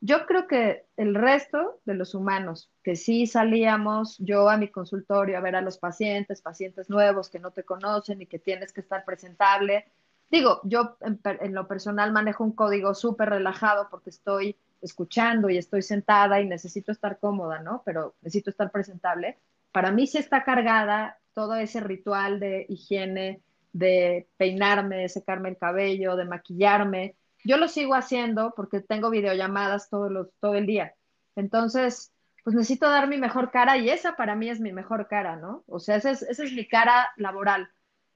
[0.00, 5.36] Yo creo que el resto de los humanos, que sí salíamos yo a mi consultorio
[5.36, 8.80] a ver a los pacientes, pacientes nuevos que no te conocen y que tienes que
[8.80, 9.84] estar presentable.
[10.30, 11.20] Digo, yo en,
[11.52, 16.90] lo personal manejo un código súper relajado porque estoy escuchando y estoy sentada y necesito
[16.90, 17.82] estar cómoda, ¿no?
[17.84, 19.36] Pero necesito estar presentable.
[19.72, 23.42] Para mí sí está cargada todo ese ritual de higiene,
[23.72, 27.16] de peinarme, de secarme el cabello, de maquillarme.
[27.44, 30.94] Yo lo sigo haciendo porque tengo videollamadas todo, los, todo el día.
[31.36, 32.12] Entonces,
[32.44, 35.64] pues necesito dar mi mejor cara y esa para mí es mi mejor cara, ¿no?
[35.66, 37.70] O sea, esa es, esa es mi cara laboral.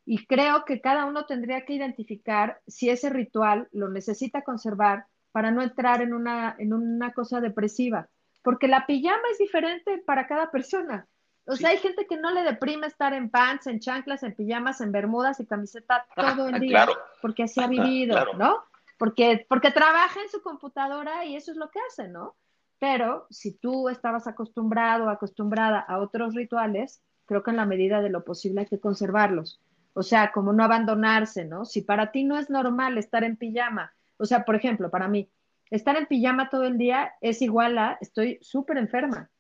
[0.05, 5.51] Y creo que cada uno tendría que identificar si ese ritual lo necesita conservar para
[5.51, 8.09] no entrar en una, en una cosa depresiva.
[8.43, 11.09] Porque la pijama es diferente para cada persona.
[11.47, 14.81] O sea, hay gente que no le deprime estar en pants, en chanclas, en pijamas,
[14.81, 16.89] en bermudas y camiseta todo el día,
[17.23, 18.65] porque así ha vivido, ¿no?
[18.99, 22.35] Porque, porque trabaja en su computadora y eso es lo que hace, ¿no?
[22.79, 28.11] Pero si tú estabas acostumbrado, acostumbrada a otros rituales, creo que en la medida de
[28.11, 29.61] lo posible hay que conservarlos.
[29.95, 31.65] O sea, como no abandonarse, ¿no?
[31.65, 35.31] Si para ti no es normal estar en pijama, o sea, por ejemplo, para mí,
[35.71, 39.31] estar en pijama todo el día es igual a estoy súper enferma.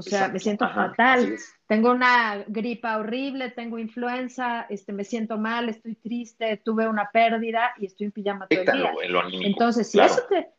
[0.00, 1.36] O sea, me siento fatal.
[1.66, 7.74] Tengo una gripa horrible, tengo influenza, este, me siento mal, estoy triste, tuve una pérdida
[7.78, 8.92] y estoy en pijama todo el día.
[9.42, 10.50] Entonces, si eso te,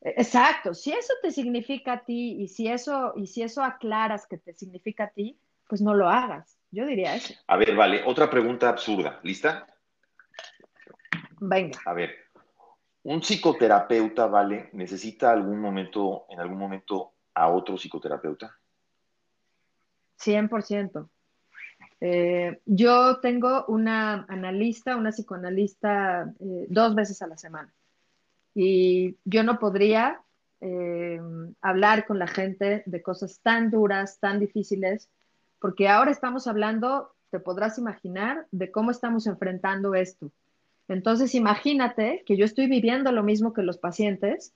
[0.00, 4.38] exacto, si eso te significa a ti y si eso y si eso aclaras que
[4.38, 5.38] te significa a ti,
[5.68, 6.58] pues no lo hagas.
[6.70, 7.34] Yo diría eso.
[7.46, 9.20] A ver, vale, otra pregunta absurda.
[9.22, 9.66] ¿Lista?
[11.40, 11.80] Venga.
[11.84, 12.14] A ver,
[13.04, 14.70] un psicoterapeuta, ¿vale?
[14.72, 18.56] ¿Necesita algún momento, en algún momento, a otro psicoterapeuta?
[20.18, 21.08] 100%.
[22.00, 27.72] Eh, yo tengo una analista, una psicoanalista eh, dos veces a la semana.
[28.54, 30.20] Y yo no podría
[30.60, 31.20] eh,
[31.60, 35.08] hablar con la gente de cosas tan duras, tan difíciles,
[35.58, 40.30] porque ahora estamos hablando, te podrás imaginar, de cómo estamos enfrentando esto.
[40.88, 44.52] Entonces, imagínate que yo estoy viviendo lo mismo que los pacientes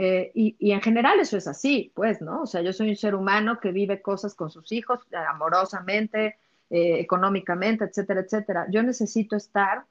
[0.00, 2.42] eh, y, en general eso es así, pues, ¿no?
[2.42, 6.36] O sea, yo soy un ser humano que vive cosas con sus hijos eh, amorosamente,
[6.70, 8.66] eh, económicamente, etcétera, etcétera.
[8.70, 9.86] Yo necesito estar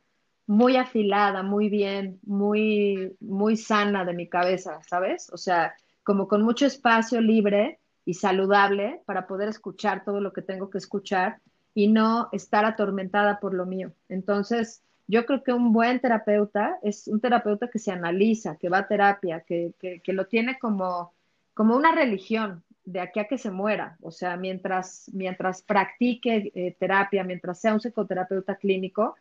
[0.46, 5.30] muy afilada, muy bien, muy, muy sana de mi cabeza, ¿sabes?
[5.34, 10.42] O sea, como con mucho espacio libre y saludable para poder escuchar todo lo que
[10.42, 11.42] tengo que escuchar
[11.74, 13.92] y no estar atormentada por lo mío.
[14.08, 18.80] Entonces, yo creo que un buen terapeuta es un terapeuta que se analiza, que va
[18.80, 21.14] a terapia, que, lo tiene como,
[21.54, 23.98] como una religión de aquí a que se muera.
[24.02, 29.16] O sea, mientras, mientras practique eh, terapia, mientras sea un psicoterapeuta clínico,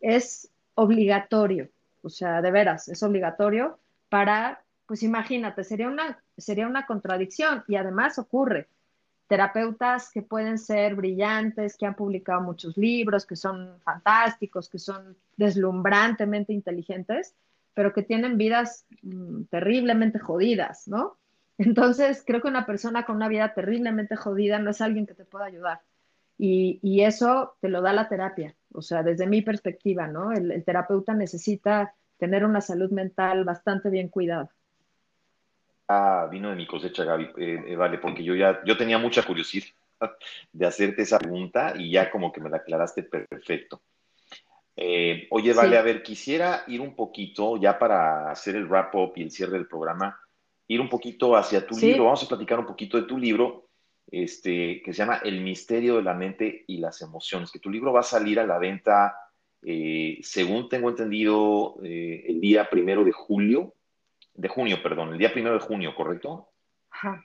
[0.00, 1.68] es obligatorio.
[2.02, 3.78] O sea, de veras, es obligatorio
[4.08, 8.68] para, pues imagínate, sería una, sería una contradicción y además ocurre
[9.32, 15.16] terapeutas que pueden ser brillantes, que han publicado muchos libros, que son fantásticos, que son
[15.38, 17.34] deslumbrantemente inteligentes,
[17.72, 21.16] pero que tienen vidas mm, terriblemente jodidas, ¿no?
[21.56, 25.24] Entonces, creo que una persona con una vida terriblemente jodida no es alguien que te
[25.24, 25.80] pueda ayudar.
[26.36, 28.54] Y, eso te lo da la terapia.
[28.74, 30.32] O sea, desde mi perspectiva, ¿no?
[30.32, 34.50] el terapeuta necesita tener una salud mental bastante bien cuidada
[36.30, 39.66] vino de mi cosecha, Gaby, eh, eh, vale, porque yo ya, yo tenía mucha curiosidad
[40.52, 43.82] de hacerte esa pregunta y ya como que me la aclaraste perfecto.
[44.74, 49.22] Eh, oye, vale, a ver, quisiera ir un poquito, ya para hacer el wrap-up y
[49.22, 50.18] el cierre del programa,
[50.68, 52.04] ir un poquito hacia tu libro.
[52.04, 53.68] Vamos a platicar un poquito de tu libro,
[54.10, 57.92] este, que se llama El misterio de la mente y las emociones, que tu libro
[57.92, 59.14] va a salir a la venta,
[60.22, 63.74] según tengo entendido, el día primero de julio,
[64.34, 66.48] de junio, perdón, el día primero de junio, ¿correcto?
[66.90, 67.24] Ajá.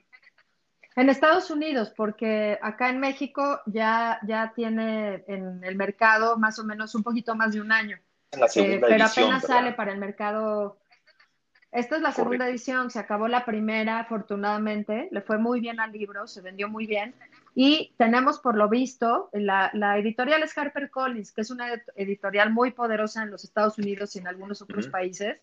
[0.96, 6.64] En Estados Unidos, porque acá en México ya, ya tiene en el mercado más o
[6.64, 7.98] menos un poquito más de un año.
[8.32, 10.78] En la segunda eh, pero apenas sale para el mercado.
[11.70, 15.92] Esta es la segunda edición, se acabó la primera, afortunadamente, le fue muy bien al
[15.92, 17.14] libro, se vendió muy bien.
[17.54, 22.72] Y tenemos, por lo visto, la, la editorial es HarperCollins, que es una editorial muy
[22.72, 25.38] poderosa en los Estados Unidos y en algunos otros países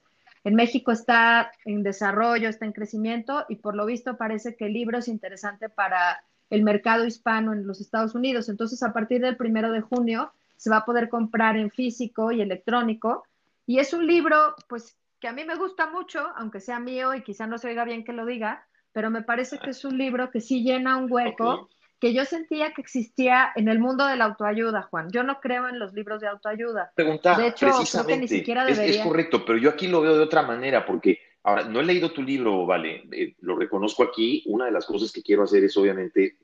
[0.46, 4.74] en México está en desarrollo, está en crecimiento y por lo visto parece que el
[4.74, 8.48] libro es interesante para el mercado hispano en los Estados Unidos.
[8.48, 12.42] Entonces, a partir del primero de junio se va a poder comprar en físico y
[12.42, 13.26] electrónico.
[13.66, 17.24] Y es un libro, pues, que a mí me gusta mucho, aunque sea mío y
[17.24, 20.30] quizá no se oiga bien que lo diga, pero me parece que es un libro
[20.30, 21.70] que sí llena un hueco
[22.00, 25.10] que yo sentía que existía en el mundo de la autoayuda, Juan.
[25.12, 26.92] Yo no creo en los libros de autoayuda.
[26.96, 29.02] Pregunta, de hecho, creo que ni siquiera debería.
[29.02, 32.12] Es, correcto, pero yo aquí lo veo de otra manera, porque ahora no he leído
[32.12, 34.44] tu libro, vale, eh, lo reconozco aquí.
[34.48, 36.38] Una de las cosas que quiero hacer es obviamente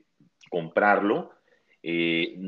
[0.50, 1.32] comprarlo.
[1.82, 2.38] Eh,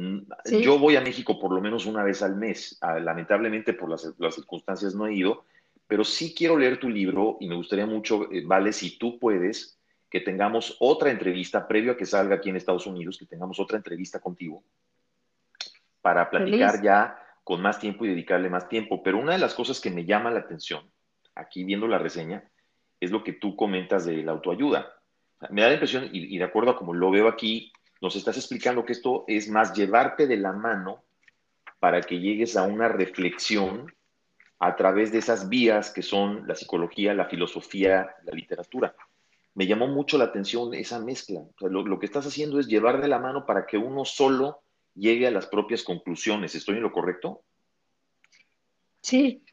[0.63, 2.79] yo voy a México por lo menos una vez al mes.
[2.81, 5.45] Ah, lamentablemente por las, las, circunstancias no he ido,
[5.87, 9.79] pero sí quiero leer tu libro y me gustaría mucho, eh, vale, si tú puedes
[10.15, 13.79] que tengamos otra entrevista previo a que salga aquí en Estados Unidos, que tengamos otra
[13.79, 14.63] entrevista contigo
[16.01, 19.03] para platicar ya con más tiempo y dedicarle más tiempo.
[19.03, 20.89] Pero una de las cosas que me llama la atención,
[21.35, 22.49] aquí viendo la reseña,
[23.01, 24.87] es lo que tú comentas de la autoayuda.
[25.51, 28.85] Me da la impresión, y, de acuerdo a como lo veo aquí, nos estás explicando
[28.85, 31.03] que esto es más llevarte de la mano
[31.81, 33.93] para que llegues a una reflexión
[34.61, 38.95] a través de esas vías que son la psicología, la filosofía, la literatura
[39.55, 41.43] me llamó mucho la atención esa mezcla.
[41.61, 44.61] lo, que estás haciendo es llevar de la mano para que uno solo
[44.95, 46.55] llegue a las propias conclusiones.
[46.55, 47.43] ¿Estoy en lo correcto?
[49.01, 49.45] Sí,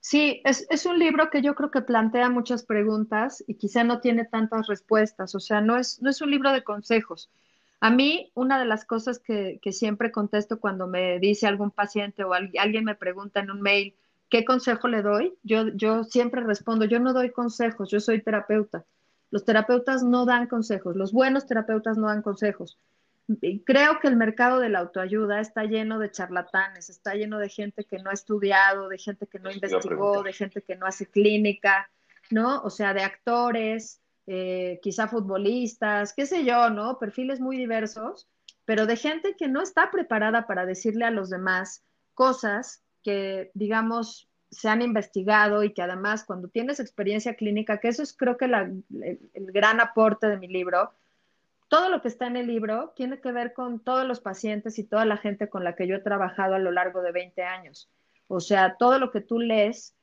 [0.00, 4.24] sí, es, un libro que yo creo que plantea muchas preguntas y quizá no tiene
[4.24, 5.34] tantas respuestas.
[5.34, 7.30] O sea, no es, no es un libro de consejos.
[7.80, 12.24] A mí, una de las cosas que, que siempre contesto cuando me dice algún paciente
[12.24, 13.94] o alguien me pregunta en un mail,
[14.30, 15.34] ¿qué consejo le doy?
[15.42, 18.84] Yo, yo siempre respondo, yo no doy consejos, yo soy terapeuta.
[19.30, 22.78] Los terapeutas no dan consejos, los buenos terapeutas no dan consejos.
[23.64, 27.84] Creo que el mercado de la autoayuda está lleno de charlatanes, está lleno de gente
[27.84, 31.88] que no ha estudiado, de gente que no investigó, de gente que no hace clínica,
[32.30, 32.60] ¿no?
[32.62, 36.98] O sea, de actores, eh, quizá futbolistas, qué sé yo, ¿no?
[36.98, 38.28] Perfiles muy diversos,
[38.64, 44.29] pero de gente que no está preparada para decirle a los demás cosas que, digamos,
[44.50, 48.46] se han investigado y que además cuando tienes experiencia clínica, que eso es creo que
[48.46, 48.84] el,
[49.34, 50.92] gran aporte de mi libro,
[51.68, 54.84] todo lo que está en el libro tiene que ver con todos los pacientes y
[54.84, 57.88] toda la gente con la que yo he trabajado a lo largo de 20 años.
[58.26, 59.94] O sea, todo lo que tú lees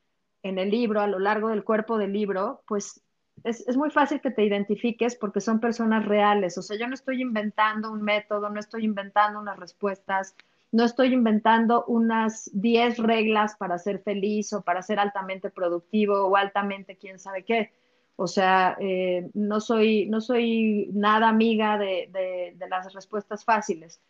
[0.44, 3.02] en el libro, a lo largo del cuerpo del libro, pues
[3.44, 6.58] es, es, muy fácil que te identifiques porque son personas reales.
[6.58, 10.36] O sea, yo no estoy inventando un método, no estoy inventando unas respuestas,
[10.72, 16.36] no estoy inventando unas 10 reglas para ser feliz o para ser altamente productivo o
[16.36, 17.72] altamente quién sabe qué.
[18.16, 24.02] O sea, eh, no, soy, no soy nada amiga de, de, las respuestas fáciles.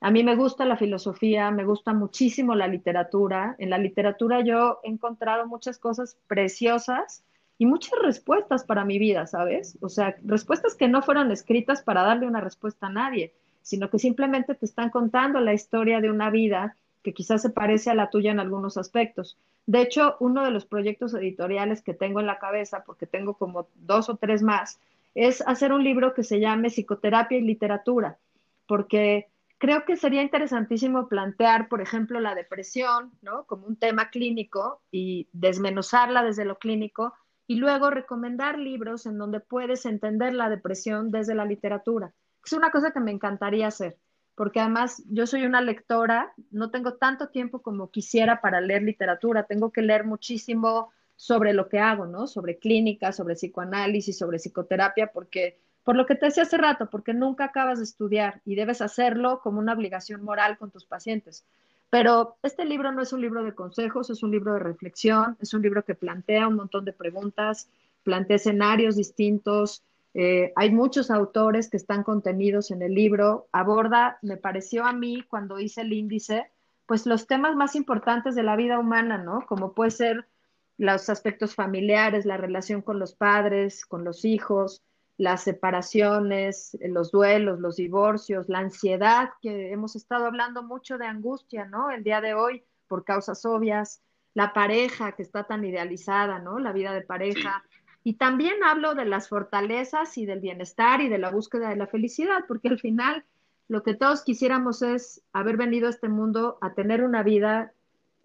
[0.00, 3.54] A mí me gusta la filosofía, me gusta muchísimo la literatura.
[3.58, 7.24] En la literatura yo he encontrado muchas cosas preciosas
[7.56, 9.78] y muchas respuestas para mi vida, ¿sabes?
[9.80, 13.32] O sea, respuestas que no fueron escritas para darle una respuesta a nadie,
[13.62, 17.90] sino que simplemente te están contando la historia de una vida que quizás se parece
[17.90, 19.38] a la tuya en algunos aspectos.
[19.66, 23.68] De hecho, uno de los proyectos editoriales que tengo en la cabeza, porque tengo como
[23.74, 24.78] dos o tres más,
[25.14, 28.18] es hacer un libro que se llame Psicoterapia y Literatura,
[28.66, 33.44] porque creo que sería interesantísimo plantear, por ejemplo, la depresión, ¿no?
[33.44, 37.14] Como un tema clínico y desmenuzarla desde lo clínico
[37.46, 42.12] y luego recomendar libros en donde puedes entender la depresión desde la literatura
[42.44, 43.98] es una cosa que me encantaría hacer,
[44.34, 49.44] porque además yo soy una lectora, no tengo tanto tiempo como quisiera para leer literatura,
[49.44, 52.26] tengo que leer muchísimo sobre lo que hago, ¿no?
[52.26, 57.14] Sobre clínica, sobre psicoanálisis, sobre psicoterapia, porque por lo que te decía hace rato, porque
[57.14, 61.44] nunca acabas de estudiar y debes hacerlo como una obligación moral con tus pacientes.
[61.90, 65.52] Pero este libro no es un libro de consejos, es un libro de reflexión, es
[65.52, 67.68] un libro que plantea un montón de preguntas,
[68.02, 69.82] plantea escenarios distintos,
[70.14, 73.48] eh, hay muchos autores que están contenidos en el libro.
[73.52, 76.50] Aborda, me pareció a mí cuando hice el índice,
[76.86, 79.46] pues los temas más importantes de la vida humana, ¿no?
[79.46, 80.28] Como puede ser
[80.76, 84.82] los aspectos familiares, la relación con los padres, con los hijos,
[85.16, 91.64] las separaciones, los duelos, los divorcios, la ansiedad, que hemos estado hablando mucho de angustia,
[91.64, 91.90] ¿no?
[91.90, 94.02] El día de hoy, por causas obvias,
[94.34, 96.58] la pareja que está tan idealizada, ¿no?
[96.58, 97.62] La vida de pareja.
[98.04, 101.86] Y también hablo de las fortalezas y del bienestar y de la búsqueda de la
[101.86, 103.24] felicidad, porque al final
[103.68, 107.72] lo que todos quisiéramos es haber venido a este mundo a tener una vida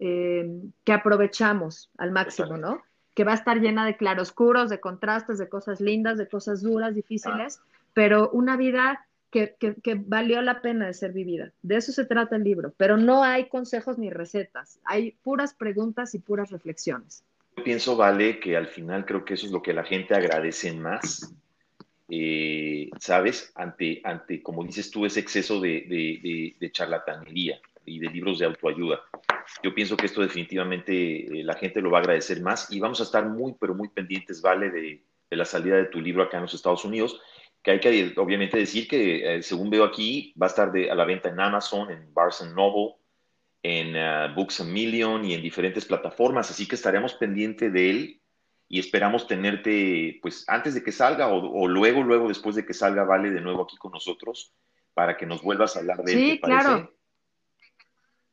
[0.00, 2.82] eh, que aprovechamos al máximo, ¿no?
[3.14, 6.94] Que va a estar llena de claroscuros, de contrastes, de cosas lindas, de cosas duras,
[6.94, 7.60] difíciles,
[7.94, 11.52] pero una vida que, que, valió la pena de ser vivida.
[11.62, 16.14] De eso se trata el libro, pero no hay consejos ni recetas, hay puras preguntas
[16.14, 17.24] y puras reflexiones
[17.62, 21.34] pienso, Vale, que al final creo que eso es lo que la gente agradece más,
[22.08, 23.52] eh, ¿sabes?
[23.54, 29.00] Ante, ante, como dices tú, ese exceso de, charlatanería y de libros de autoayuda.
[29.62, 33.00] Yo pienso que esto definitivamente eh, la gente lo va a agradecer más y vamos
[33.00, 36.44] a estar muy, pero muy pendientes, Vale, de, la salida de tu libro acá en
[36.44, 37.20] los Estados Unidos,
[37.62, 41.04] que hay que obviamente decir que, eh, según veo aquí, va a estar a la
[41.04, 42.94] venta en Amazon, en Barnes Noble,
[43.62, 48.22] en uh, Books a Million y en diferentes plataformas, así que estaremos pendiente de él
[48.68, 53.04] y esperamos tenerte, pues, antes de que salga o, luego, luego, después de que salga,
[53.04, 54.54] Vale, de nuevo aquí con nosotros
[54.92, 56.18] para que nos vuelvas a hablar de él.
[56.18, 56.92] Sí, claro.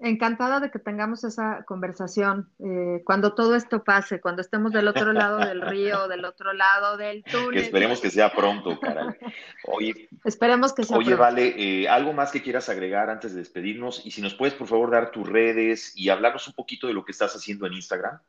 [0.06, 5.14] Encantada de que tengamos esa conversación eh, cuando todo esto pase, cuando estemos del otro
[5.14, 7.54] lado del río, del otro lado del túnel.
[7.54, 9.16] Que esperemos que sea pronto, caray.
[9.64, 14.06] Oye, esperemos que sea oye, Vale, eh, algo más que quieras agregar antes de despedirnos
[14.06, 17.04] y si nos puedes por favor dar tus redes y hablarnos un poquito de lo
[17.04, 18.20] que estás haciendo en Instagram.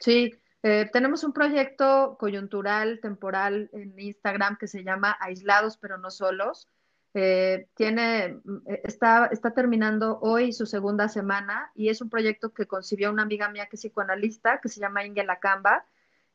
[0.00, 6.10] Sí, eh, tenemos un proyecto coyuntural, temporal en Instagram que se llama Aislados pero no
[6.10, 6.68] solos
[7.12, 12.66] eh, tiene, eh, está, está terminando hoy su segunda semana y es un proyecto que
[12.66, 15.84] concibió una amiga mía que es psicoanalista, que se llama Inge Lacamba,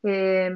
[0.02, 0.54] eh,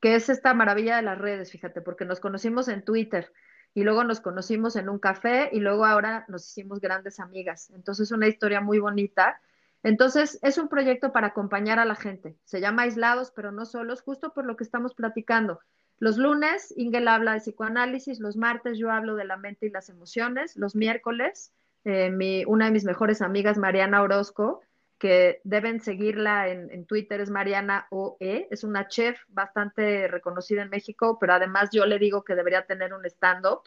[0.00, 3.32] que es esta maravilla de las redes, fíjate, porque nos conocimos en Twitter
[3.72, 7.70] y luego nos conocimos en un café y luego ahora nos hicimos grandes amigas.
[7.70, 9.40] Entonces, una historia muy bonita.
[9.82, 12.36] Entonces, es un proyecto para acompañar a la gente.
[12.44, 15.60] Se llama Aislados, pero no solos, justo por lo que estamos platicando.
[15.98, 19.88] Los lunes, Ingel habla de psicoanálisis, los martes yo hablo de la mente y las
[19.88, 21.52] emociones, los miércoles,
[21.84, 24.60] eh, una de mis mejores amigas, Mariana Orozco,
[24.98, 31.18] que deben seguirla en, Twitter, es Mariana OE, es una chef bastante reconocida en México,
[31.20, 33.62] pero además yo le digo que debería tener un stand-up,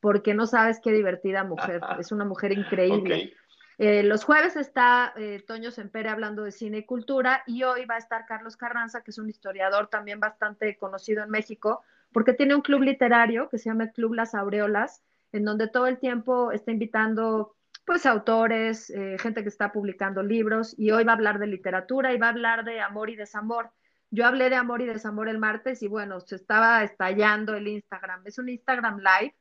[0.00, 3.34] porque no sabes qué divertida mujer, es una mujer increíble.
[3.78, 7.94] Eh, los jueves está eh, Toño Sempere hablando de cine y cultura y hoy va
[7.94, 12.56] a estar Carlos Carranza, que es un historiador también bastante conocido en México, porque tiene
[12.56, 16.72] un club literario que se llama Club Las Aureolas, en donde todo el tiempo está
[16.72, 17.54] invitando
[17.84, 22.12] pues autores, eh, gente que está publicando libros y hoy va a hablar de literatura
[22.12, 23.70] y va a hablar de amor y desamor.
[24.10, 28.22] Yo hablé de amor y desamor el martes y bueno, se estaba estallando el Instagram.
[28.26, 29.34] Es un Instagram live.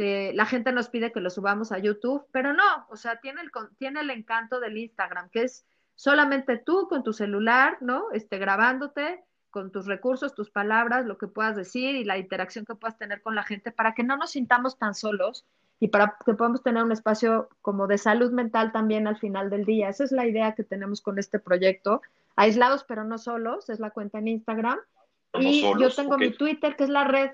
[0.00, 3.40] Eh, la gente nos pide que lo subamos a YouTube, pero no, o sea, tiene
[3.40, 8.04] el, tiene el encanto del Instagram, que es solamente tú con tu celular, ¿no?
[8.12, 12.76] Este, grabándote con tus recursos, tus palabras, lo que puedas decir y la interacción que
[12.76, 15.44] puedas tener con la gente para que no nos sintamos tan solos
[15.80, 19.64] y para que podamos tener un espacio como de salud mental también al final del
[19.64, 19.88] día.
[19.88, 22.02] Esa es la idea que tenemos con este proyecto.
[22.36, 24.78] Aislados pero no solos, es la cuenta en Instagram.
[25.40, 27.30] y yo tengo mi Twitter, que es la red.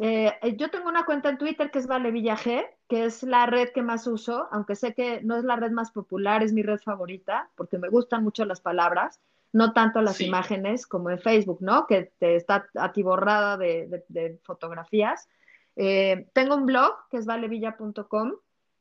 [0.00, 3.70] Eh, yo tengo una cuenta en Twitter que es Vale G, que es la red
[3.70, 6.78] que más uso, aunque sé que no es la red más popular, es mi red
[6.78, 9.20] favorita, porque me gustan mucho las palabras,
[9.52, 11.86] no tanto las imágenes como en Facebook, ¿no?
[11.86, 15.28] Que te está atiborrada de, de fotografías.
[15.80, 18.32] Eh, tengo un blog que es valevilla.com.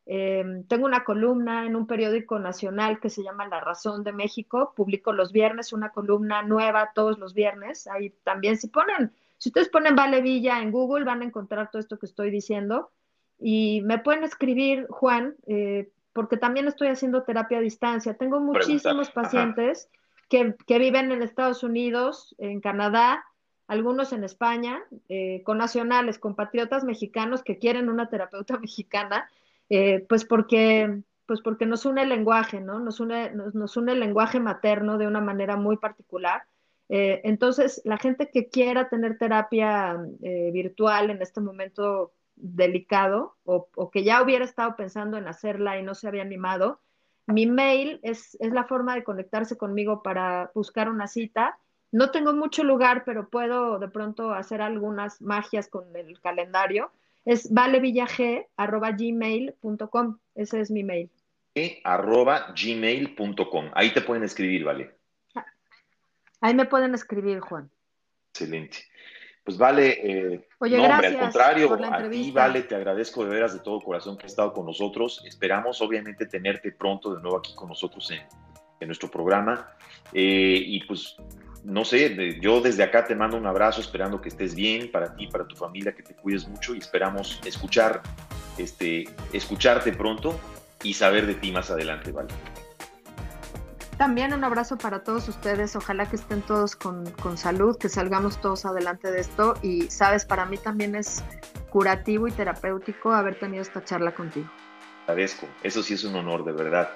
[0.07, 4.73] Eh, tengo una columna en un periódico nacional que se llama La Razón de México.
[4.75, 7.87] Publico los viernes una columna nueva todos los viernes.
[7.87, 11.99] Ahí también, si ponen, si ustedes ponen Valevilla en Google, van a encontrar todo esto
[11.99, 12.91] que estoy diciendo.
[13.39, 18.15] Y me pueden escribir, Juan, eh, porque también estoy haciendo terapia a distancia.
[18.15, 19.89] Tengo muchísimos pacientes
[20.29, 23.23] que, que viven en Estados Unidos, en Canadá,
[23.67, 29.29] algunos en España, eh, con nacionales, compatriotas mexicanos que quieren una terapeuta mexicana,
[29.69, 32.79] eh, pues porque pues porque nos une el lenguaje, ¿no?
[32.79, 36.43] Nos une, nos, une el lenguaje materno de una manera muy particular.
[36.89, 44.03] Eh, entonces, la gente que quiera tener terapia virtual en este momento delicado o, que
[44.03, 46.79] ya hubiera estado pensando en hacerla y no se había animado,
[47.25, 51.57] mi mail es, es la forma de conectarse conmigo para buscar una cita
[51.91, 56.91] no tengo mucho lugar, pero puedo de pronto hacer algunas magias con el calendario.
[57.25, 60.17] Es valevillag.gmail.com.
[60.35, 61.09] Ese es mi mail.
[61.83, 63.71] arroba gmail.com.
[63.73, 64.96] Ahí te pueden escribir, ¿vale?
[66.41, 67.69] Ahí me pueden escribir, Juan.
[68.31, 68.77] Excelente.
[69.43, 73.61] Pues vale, eh, Oye, gracias al contrario, a ti vale, te agradezco de veras de
[73.61, 75.23] todo corazón que has estado con nosotros.
[75.25, 78.27] Esperamos obviamente tenerte pronto de nuevo aquí con nosotros en,
[78.85, 79.71] nuestro programa.
[80.11, 81.15] Eh, y pues
[81.63, 85.27] no sé, yo desde acá te mando un abrazo esperando que estés bien para ti,
[85.27, 88.01] para tu familia, que te cuides mucho y esperamos escuchar,
[88.57, 90.37] este, escucharte pronto
[90.83, 92.33] y saber de ti más adelante, ¿vale?
[93.97, 98.39] También un abrazo para todos ustedes, ojalá que estén todos con, con salud, que salgamos
[98.39, 101.23] todos adelante de esto y sabes, para mí también es
[101.69, 104.49] curativo y terapéutico haber tenido esta charla contigo.
[105.07, 106.91] Agradezco, eso sí es un honor, de verdad.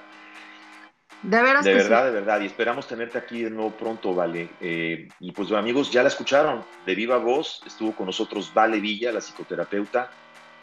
[1.24, 2.42] De, veras de verdad, de verdad.
[2.42, 4.50] Y esperamos tenerte aquí de nuevo pronto, Vale.
[4.60, 6.64] Eh, y pues amigos, ya la escucharon.
[6.86, 10.10] De viva voz estuvo con nosotros Vale Villa, la psicoterapeuta.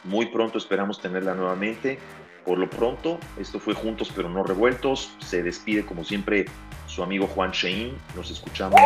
[0.04, 1.98] Muy pronto esperamos tenerla nuevamente.
[2.48, 5.10] Por lo pronto, esto fue Juntos pero no revueltos.
[5.18, 6.46] Se despide como siempre
[6.86, 7.94] su amigo Juan Shein.
[8.16, 8.80] Nos escuchamos.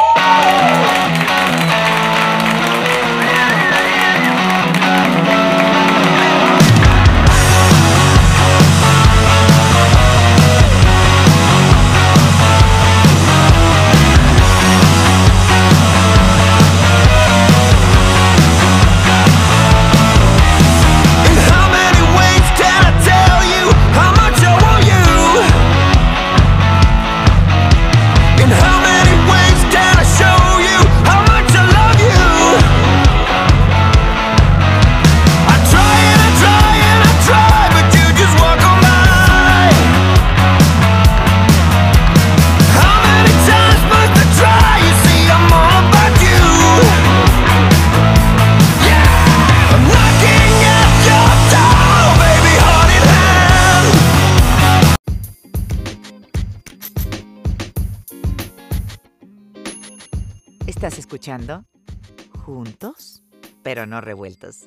[63.63, 64.67] Pero no revueltos.